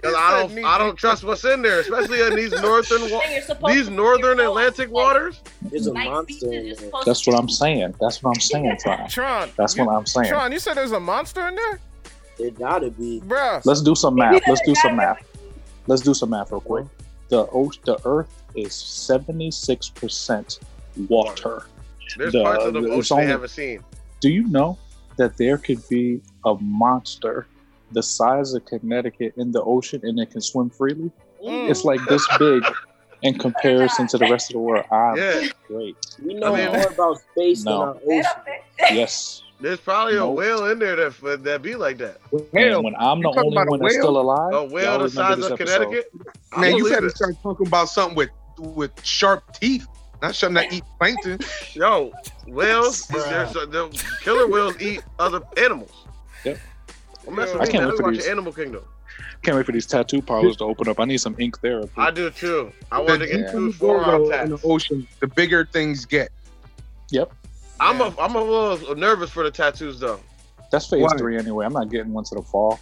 [0.02, 3.32] Cause I don't, I don't trust what's in there, especially in these northern, wa- And
[3.34, 5.40] you're supposed these northern Atlantic supposed- waters.
[5.62, 6.90] There's a monster in there.
[7.06, 7.94] That's what I'm saying.
[8.00, 9.08] That's what I'm saying, Tron.
[9.08, 10.28] Tron, That's you, what I'm saying.
[10.28, 11.80] Tron, you said there's a monster in there,
[12.36, 13.20] There gotta be.
[13.24, 13.64] Bruh.
[13.64, 14.42] Let's do some math.
[14.48, 15.24] Let's do some math.
[15.86, 16.86] Let's do some math real quick.
[17.28, 20.60] The ocean, the Earth is 76 percent
[21.08, 21.66] water.
[22.16, 23.82] There's The- parts of the ocean only- they haven't seen.
[24.20, 24.78] Do you know
[25.16, 27.46] that there could be a monster
[27.92, 31.10] the size of Connecticut in the ocean and it can swim freely?
[31.44, 31.70] Mm.
[31.70, 32.62] It's like this big
[33.22, 34.84] in comparison to the rest of the world.
[34.90, 35.48] I'm Yeah.
[35.68, 35.96] great.
[36.24, 37.70] We know I mean- more about space No.
[37.72, 38.54] than our ocean.
[38.92, 39.42] Yes.
[39.60, 42.16] There's probably a whale in there that that be like that.
[42.32, 45.38] Hell, and when I'm you the only one that's still alive, A whale the size
[45.38, 45.82] of episode.
[45.84, 46.10] Connecticut.
[46.56, 48.30] Man, you believe gotta start talking about something with
[48.62, 49.86] with sharp teeth,
[50.20, 51.38] not something that eat plankton.
[51.72, 52.12] Yo,
[52.46, 56.06] whales, there's a, the killer whales eat other animals.
[56.44, 56.58] Yep.
[57.24, 58.26] Don't mess I with me, can't wait for watch these.
[58.26, 58.84] Animal Kingdom.
[59.42, 61.00] Can't wait for these tattoo parlors to open up.
[61.00, 61.90] I need some ink therapy.
[61.96, 62.72] I do too.
[62.92, 65.66] I want to get deeper two you go forearm though in the ocean, the bigger
[65.66, 66.30] things get.
[67.10, 67.32] Yep.
[67.80, 70.20] I'm a, I'm a little nervous for the tattoos though.
[70.70, 71.16] That's phase Why?
[71.18, 71.66] three anyway.
[71.66, 72.78] I'm not getting one to the fall.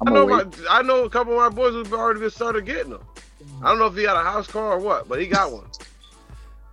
[0.00, 0.46] I'm I know my.
[0.68, 3.04] I know a couple of my boys who've already been started getting them.
[3.62, 5.64] I don't know if he had a house car or what, but he got one.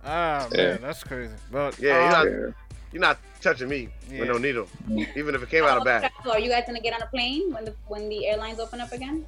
[0.02, 0.76] Ah man, Yeah.
[0.78, 1.34] that's crazy.
[1.52, 2.52] But Yeah, um, you're not, Yeah.
[2.92, 4.20] you're not touching me Yeah.
[4.20, 4.66] with no needle,
[5.14, 6.10] even if it came out of bag.
[6.26, 8.92] Are you guys gonna get on a plane when the when the airlines open up
[8.92, 9.26] again?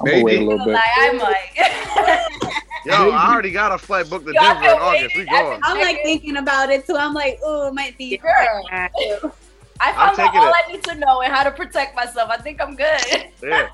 [0.00, 0.72] I'm gonna wait a little bit.
[0.74, 2.52] Like, I might.
[2.86, 5.14] Yo, I already got a flight booked to Y'all Denver in August.
[5.14, 5.22] We.
[5.22, 5.50] I've going.
[5.60, 6.96] been- I'm like thinking about it too.
[6.96, 8.16] I'm like, oh, it might be.
[8.16, 8.64] Girl.
[8.70, 10.54] I found out all it.
[10.66, 12.30] I need to know and how to protect myself.
[12.30, 13.26] I think I'm good.
[13.42, 13.68] Yeah.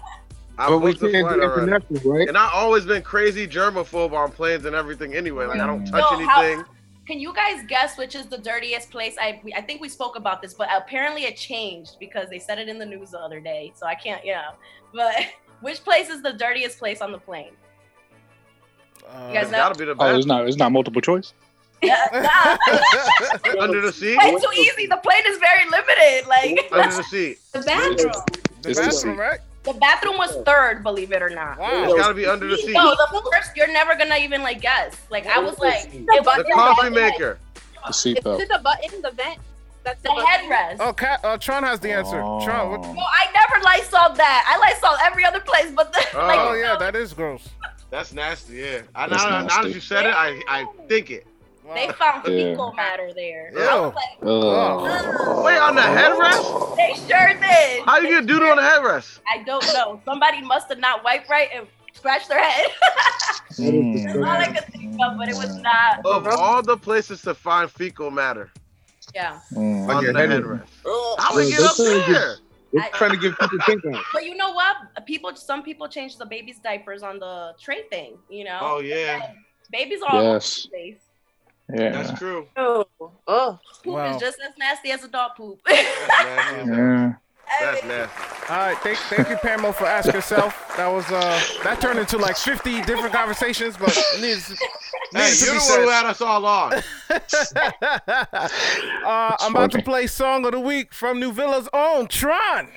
[0.61, 1.63] I But we can't flight do already.
[1.63, 2.29] international, right?
[2.29, 5.47] And I always been crazy germaphobe on planes and everything anyway.
[5.47, 6.65] Like I don't touch Yo, how- anything.
[7.07, 9.17] Can you guys guess which is the dirtiest place?
[9.21, 12.59] I we- I think we spoke about this, but apparently it changed because they said
[12.59, 13.73] it in the news the other day.
[13.75, 14.51] So I can't, yeah.
[14.95, 15.15] But
[15.61, 17.53] which place is the dirtiest place on the plane?
[19.09, 19.59] uh, You guys It's know?
[19.59, 20.47] gotta be the Oh, it's not.
[20.47, 21.33] It's not multiple choice.
[21.83, 24.19] Yeah, nah, Under the seat?
[24.21, 24.87] It's too easy.
[24.87, 26.29] The plane is very limited.
[26.29, 27.39] Like Under the seat.
[27.53, 28.13] The bathroom.
[28.61, 29.41] the bathroom, right?
[29.63, 31.59] The bathroom was third, believe it or not.
[31.59, 31.85] Wow.
[31.85, 32.73] It's gotta be under the seat.
[32.73, 34.97] No, the first you're never gonna even like guess.
[35.11, 37.39] Like I was like The it was The the, coffee maker.
[37.55, 38.41] The Is seatbelt.
[38.41, 39.39] it the button, the vent?
[39.83, 40.27] That's the button?
[40.27, 40.77] headrest.
[40.81, 42.21] Oh, Cat, uh, Tron has the answer.
[42.21, 42.81] Tron, what?
[42.85, 42.93] Oh.
[42.93, 44.45] No, I never Lysol that.
[44.47, 46.27] I Lysol every other place, but the Oh.
[46.27, 47.49] like, Oh yeah, that is gross.
[47.91, 48.83] That's nasty, yeah.
[48.95, 51.27] I, That's now, now that you said it, I, I think it.
[51.71, 51.75] Wow.
[51.77, 52.51] they found Yeah.
[52.51, 53.51] fecal matter there.
[53.53, 53.61] Ew.
[53.61, 55.43] I was like, Oh.
[55.45, 56.77] Wait, on the headrest?
[56.77, 57.85] they sure did.
[57.85, 59.21] How you get doodle on the headrest?
[59.33, 60.01] I don't know.
[60.05, 62.71] Somebody must have not wiped right and scratched their head.
[63.59, 64.05] Mm.
[64.05, 66.07] That's all I could think of, but it was not.
[66.07, 68.51] Of all the places to find fecal matter,
[69.15, 69.41] Yeah.
[69.53, 69.85] Mm.
[69.89, 70.69] On On your the headrest.
[70.87, 72.37] Oh, How we Well, get up we there?
[72.73, 74.01] We're I- trying to give people think on.
[74.15, 74.77] But you know what?
[75.05, 78.17] People, some people change the baby's diapers on the tray thing.
[78.31, 78.59] You know.
[78.63, 79.33] Oh yeah,
[79.71, 80.63] Babies are all over Yes.
[80.63, 81.01] the place.
[81.75, 81.91] Yeah.
[82.03, 82.47] that's true.
[82.57, 82.87] Oh,
[83.27, 83.59] oh.
[83.85, 84.15] Poop Wow.
[84.15, 85.61] is just as nasty as adult poop.
[85.67, 86.71] That's nasty.
[86.81, 87.13] Yeah.
[87.61, 88.53] That's nasty.
[88.53, 90.73] All right, thank, thank you, Pamela, for Ask Yourself.
[90.77, 94.49] That was uh, that turned into like 50 different conversations, but it needs,
[95.13, 96.75] Hey, to you're be the one who had us all on.
[99.05, 102.69] uh, I'm about to play song of the week from New Villa's own Tron.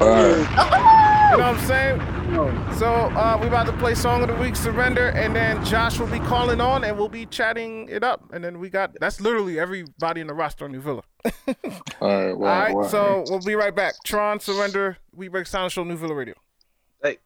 [0.00, 1.18] Alright.
[1.32, 2.78] You know what I'm saying?
[2.78, 6.06] So uh, we about to play song of the week, Surrender, and then Josh will
[6.06, 9.58] be calling on, and we'll be chatting it up, and then we got that's literally
[9.58, 11.02] everybody in the roster on New Villa.
[11.46, 11.82] Alright.
[12.00, 12.86] All Wow, right, wow.
[12.86, 13.94] so we'll be right back.
[14.04, 16.34] Tron, Surrender, We Break Sound Show, New Villa Radio.
[17.02, 17.18] Hey.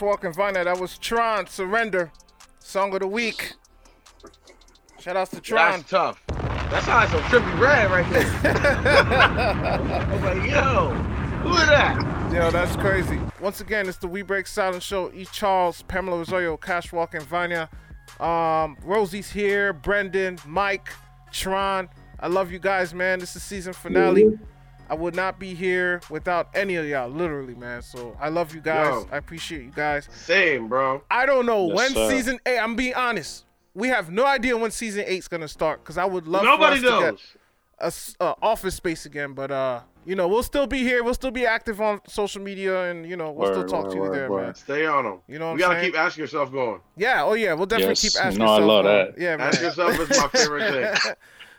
[0.00, 0.64] Walk, and Vina.
[0.64, 2.10] That was Tron, Surrender,
[2.58, 3.54] Song of the Week.
[5.00, 5.72] Shout outs to Tron.
[5.78, 6.22] That's tough.
[6.26, 8.26] That sounds like some trippy red right there.
[10.00, 10.90] I was like, yo,
[11.42, 12.32] who is that?
[12.32, 13.20] Yo, that's crazy.
[13.40, 15.12] Once again, it's the We Break Silent Show.
[15.14, 15.26] E.
[15.32, 17.70] Charles, Pamela Rosario, Cash Walk, and Vanya.
[18.18, 20.88] Um, Rosie's here, Brendan, Mike,
[21.30, 21.88] Tron.
[22.18, 23.20] I love you guys, man.
[23.20, 24.38] This is season finale.
[24.88, 27.82] I would not be here without any of y'all, literally, man.
[27.82, 28.92] So I love you guys.
[29.04, 29.08] Yo.
[29.12, 30.08] I appreciate you guys.
[30.12, 31.02] Same, bro.
[31.10, 32.10] I don't know Yes, when sir.
[32.10, 32.58] season eight.
[32.58, 33.44] I'm being honest.
[33.74, 36.86] We have no idea when season eight's gonna start because I would love Nobody for
[36.86, 37.20] us to knows.
[37.20, 37.40] get
[37.78, 39.34] a s- uh, office space again.
[39.34, 41.02] But uh, you know, we'll still be here.
[41.04, 43.96] We'll still be active on social media, and you know, we'll still talk word, to
[43.96, 44.44] you word, there, word.
[44.46, 44.54] man.
[44.54, 45.18] Stay on them.
[45.28, 45.92] You know what we I'm gotta saying?
[45.92, 46.80] keep asking yourself going.
[46.96, 47.24] Yeah.
[47.24, 47.52] Oh yeah.
[47.52, 48.44] We'll definitely Yes, keep asking.
[48.44, 49.18] no, I love uh, that.
[49.18, 49.48] Yeah, man.
[49.48, 50.70] Ask yourself is my favorite
[51.02, 51.12] thing.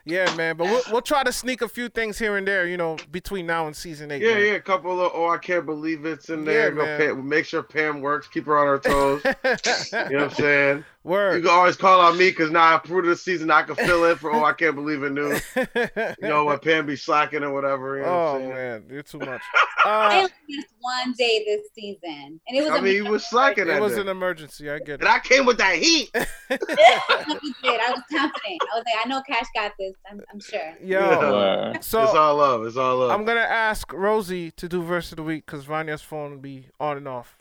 [0.08, 0.58] Yeah, man.
[0.58, 2.68] But we'll, we'll try to sneak a few things here and there.
[2.68, 4.22] You know, between now and season eight.
[4.22, 4.46] Yeah, man.
[4.46, 6.70] yeah, a couple of oh I can't believe it's in there.
[6.70, 7.00] Yeah, Go man.
[7.00, 9.22] Pam, make sure Pam works, keep her on her toes.
[9.26, 10.86] you know what I'm saying?
[11.08, 14.06] You can always call on me because now I through the season I can fill
[14.06, 15.42] in for oh I can't believe it news.
[15.56, 17.98] you know when Pam be slacking or whatever.
[17.98, 19.42] You know oh what man, you're too much.
[19.86, 22.72] I Uh, only missed one day this season, and it was.
[22.72, 24.02] I a mean, you was slacking it was day.
[24.02, 24.70] an emergency.
[24.70, 25.00] I get it.
[25.02, 26.10] And I came with that heat.
[26.16, 28.62] I was confident.
[28.74, 29.94] I was like, I know Cash got this.
[30.12, 30.76] I'm, I'm sure.
[30.84, 32.66] Yo, so it's all love.
[32.66, 33.12] It's all love.
[33.12, 36.68] I'm gonna ask Rosie to do verse of the week because Vanya's phone will be
[36.80, 37.38] on and off.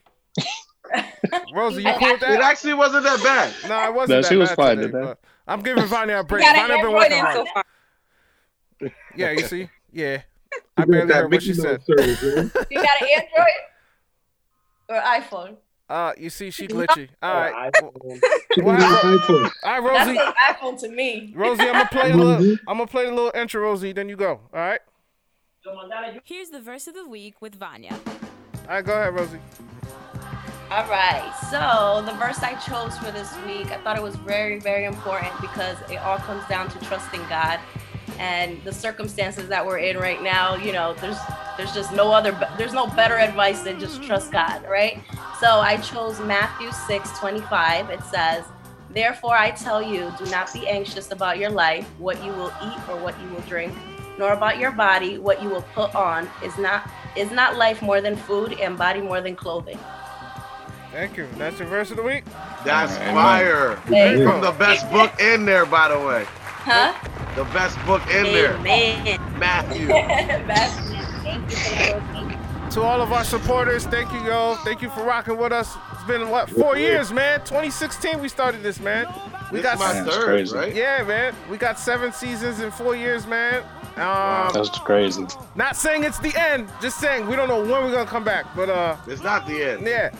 [1.52, 2.30] Rosie, you cool with that?
[2.30, 3.52] It actually wasn't that bad.
[3.68, 4.16] No, it wasn't.
[4.18, 5.14] No, that she was fine today, today.
[5.48, 6.42] I'm giving Vanya a break.
[6.42, 7.34] got an Vanya been Android working hard.
[7.34, 8.90] so far.
[9.16, 9.68] Yeah, you see?
[9.92, 10.22] Yeah.
[10.76, 11.82] I barely heard what she said.
[11.88, 13.56] You got an Android
[14.88, 15.56] or iPhone?
[15.88, 17.08] Uh, you see, she glitchy.
[17.22, 17.72] All right.
[18.54, 19.42] She Well, got an all iPhone.
[19.42, 20.18] right, That's Rosie.
[20.18, 21.32] an iPhone to me.
[21.36, 22.56] Rosie, I'm gonna play a little.
[22.66, 23.92] I'm gonna play the little intro, Rosie.
[23.92, 24.40] Then you go.
[24.52, 24.80] All right.
[26.24, 27.92] Here's the verse of the week with Vanya.
[27.92, 29.38] All right, go ahead, Rosie.
[30.68, 31.32] All right.
[31.48, 35.32] So the verse I chose for this week, I thought it was very, very important
[35.40, 37.60] because it all comes down to trusting God
[38.18, 40.56] and the circumstances that we're in right now.
[40.56, 41.18] You know, there's
[41.56, 45.00] there's just no other there's no better advice than just trust God, right?
[45.38, 47.90] So I chose Matthew 6, 25.
[47.90, 48.44] It says,
[48.90, 52.88] Therefore I tell you, do not be anxious about your life, what you will eat
[52.88, 53.72] or what you will drink,
[54.18, 56.28] nor about your body, what you will put on.
[56.42, 59.78] Is not is not life more than food and body more than clothing?
[60.96, 61.28] Thank you.
[61.36, 62.24] That's your verse of the week.
[62.64, 63.14] That's Amen.
[63.14, 63.76] fire.
[63.86, 66.24] Thank From the best book in there, by the way.
[66.26, 66.94] Huh?
[67.36, 68.54] The best book in there.
[68.54, 69.20] Amen.
[69.38, 69.88] Matthew.
[71.22, 72.70] Thank you for.
[72.70, 74.56] To all of our supporters, thank you, yo.
[74.64, 75.76] Thank you for rocking with us.
[75.92, 77.40] It's been what four years, man.
[77.40, 79.06] 2016 we started this, man.
[79.52, 80.56] We This got my third, crazy.
[80.56, 80.74] right?
[80.74, 81.34] yeah, man.
[81.50, 83.62] We got seven seasons in four years, man.
[83.96, 85.26] Um, That's crazy.
[85.54, 88.44] not saying it's the end, just saying we don't know when we're gonna come back,
[88.56, 89.86] but uh, It's not the end.
[89.86, 90.10] yeah.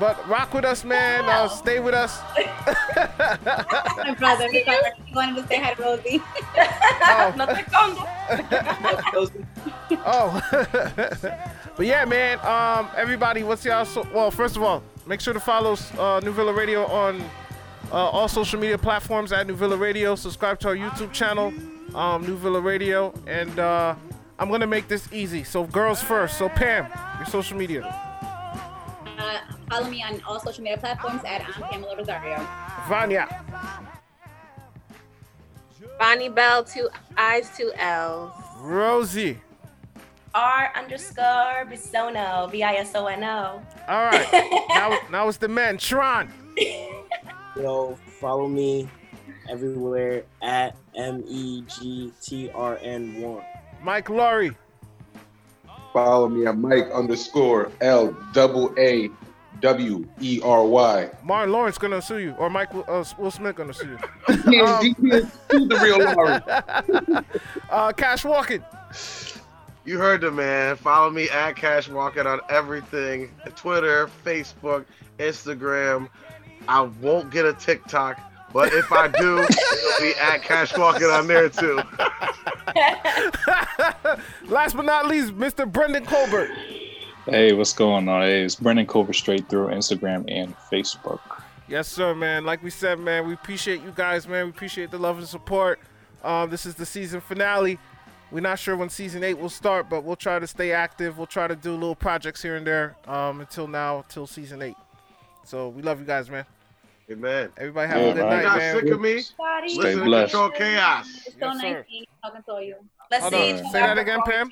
[0.00, 1.24] But rock with us, man.
[1.24, 2.20] Uh, stay with us.
[2.96, 4.82] My brother, we thought
[5.12, 6.22] wanted to say hi to Rosie.
[6.56, 7.34] Oh.
[7.36, 9.32] No te escondas.
[10.06, 10.40] Oh,
[11.76, 12.38] but yeah, man.
[12.40, 13.84] Um, everybody, what's y'all?
[13.84, 17.20] So, well, first of all, make sure to follow uh, New Villa Radio on
[17.90, 20.14] uh, all social media platforms at New Villa Radio.
[20.14, 21.52] Subscribe to our YouTube channel,
[21.94, 23.94] um, New Villa Radio, and uh,
[24.38, 25.42] I'm gonna make this easy.
[25.42, 26.38] So, girls first.
[26.38, 26.86] So, Pam,
[27.18, 27.82] your social media.
[29.18, 29.38] Uh,
[29.68, 32.46] follow me on all social media platforms at I'm Pamela Rosario.
[32.88, 33.44] Vanya,
[35.98, 38.32] Bonnie Bell, two eyes, two L's.
[38.60, 39.38] Rosie.
[40.34, 42.50] R underscore Bisono.
[42.50, 43.62] B I S O N O.
[43.88, 44.66] All right.
[44.68, 45.78] now, now it's the men.
[45.78, 46.32] Tron.
[47.56, 48.88] Yo, follow me
[49.48, 53.42] everywhere at M E G T R N one.
[53.82, 54.56] Mike Laurie.
[55.92, 59.10] Follow me at Mike underscore L double A
[59.60, 61.10] W E R Y.
[61.22, 63.98] Martin Lawrence gonna sue you, or Mike uh, Will Smith gonna sue you.
[64.82, 67.24] He can't the real Laurie.
[67.70, 68.62] Uh, Cash Walking.
[69.84, 70.76] You heard the man.
[70.76, 74.84] Follow me at Cash Walking on everything Twitter, Facebook,
[75.18, 76.08] Instagram.
[76.66, 78.18] I won't get a TikTok,
[78.52, 81.80] but if I do, it'll be at Cash Walking on there too.
[84.46, 85.70] Last but not least, Mr.
[85.70, 86.50] Brendan Colbert.
[87.28, 88.22] Hey, what's going on?
[88.22, 91.20] Hey, it's Brendan Cover straight through Instagram and Facebook.
[91.68, 92.44] Yes, sir, man.
[92.46, 94.46] Like we said, man, we appreciate you guys, man.
[94.46, 95.78] We appreciate the love and support.
[96.24, 97.78] Um, this is the season finale.
[98.30, 101.18] We're not sure when season eight will start, but we'll try to stay active.
[101.18, 104.76] We'll try to do little projects here and there um, until now, till season eight.
[105.44, 106.44] So we love you guys, man.
[107.10, 107.50] Amen.
[107.58, 108.28] Everybody have Yeah, a good man.
[108.30, 108.74] night, You're not man.
[108.80, 109.20] sick of me?
[109.20, 110.32] Stay Listen to blessed.
[110.32, 111.06] Control Chaos.
[111.08, 111.86] It's so Yes, nice sir.
[111.90, 112.74] being talking to you.
[113.10, 113.72] Let's Hold see on.
[113.72, 114.50] Say that again, before Pam.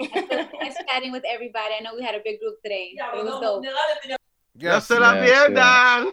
[0.00, 1.74] Nice chatting with everybody.
[1.78, 2.92] I know we had a big group today.
[2.94, 3.64] Yeah, It was dope.
[3.64, 3.70] Yo
[4.56, 4.86] Yes.
[4.86, 6.12] se la Yes.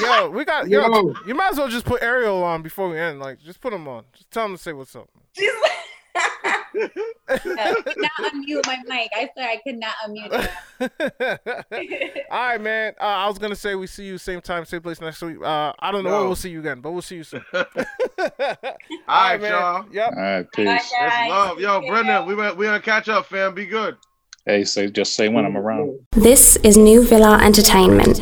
[0.00, 0.80] Yo, we got yo.
[0.80, 1.14] Yo.
[1.26, 3.20] You might as well just put Ariel on before we end.
[3.20, 4.04] Like, just put him on.
[4.14, 5.08] Just tell him to say what's up.
[7.28, 9.10] I could not unmute my mic.
[9.14, 10.48] I swear I could not unmute.
[12.30, 12.94] All right, man.
[13.00, 15.38] Uh, I was gonna say we see you same time, same place next week.
[15.42, 17.44] Uh, I don't know when we'll see you again, but we'll see you soon.
[17.52, 17.64] All
[19.08, 19.50] right, man.
[19.50, 19.86] y'all.
[19.90, 20.12] Yep.
[20.12, 20.66] All right, peace.
[20.66, 20.82] guys.
[20.92, 21.60] It's love.
[21.60, 23.54] Yo, Brendan, we went, we gonna catch up, fam.
[23.54, 23.96] Be good.
[24.44, 25.98] Hey, say just say when I'm around.
[26.12, 28.20] This is New Villa Entertainment.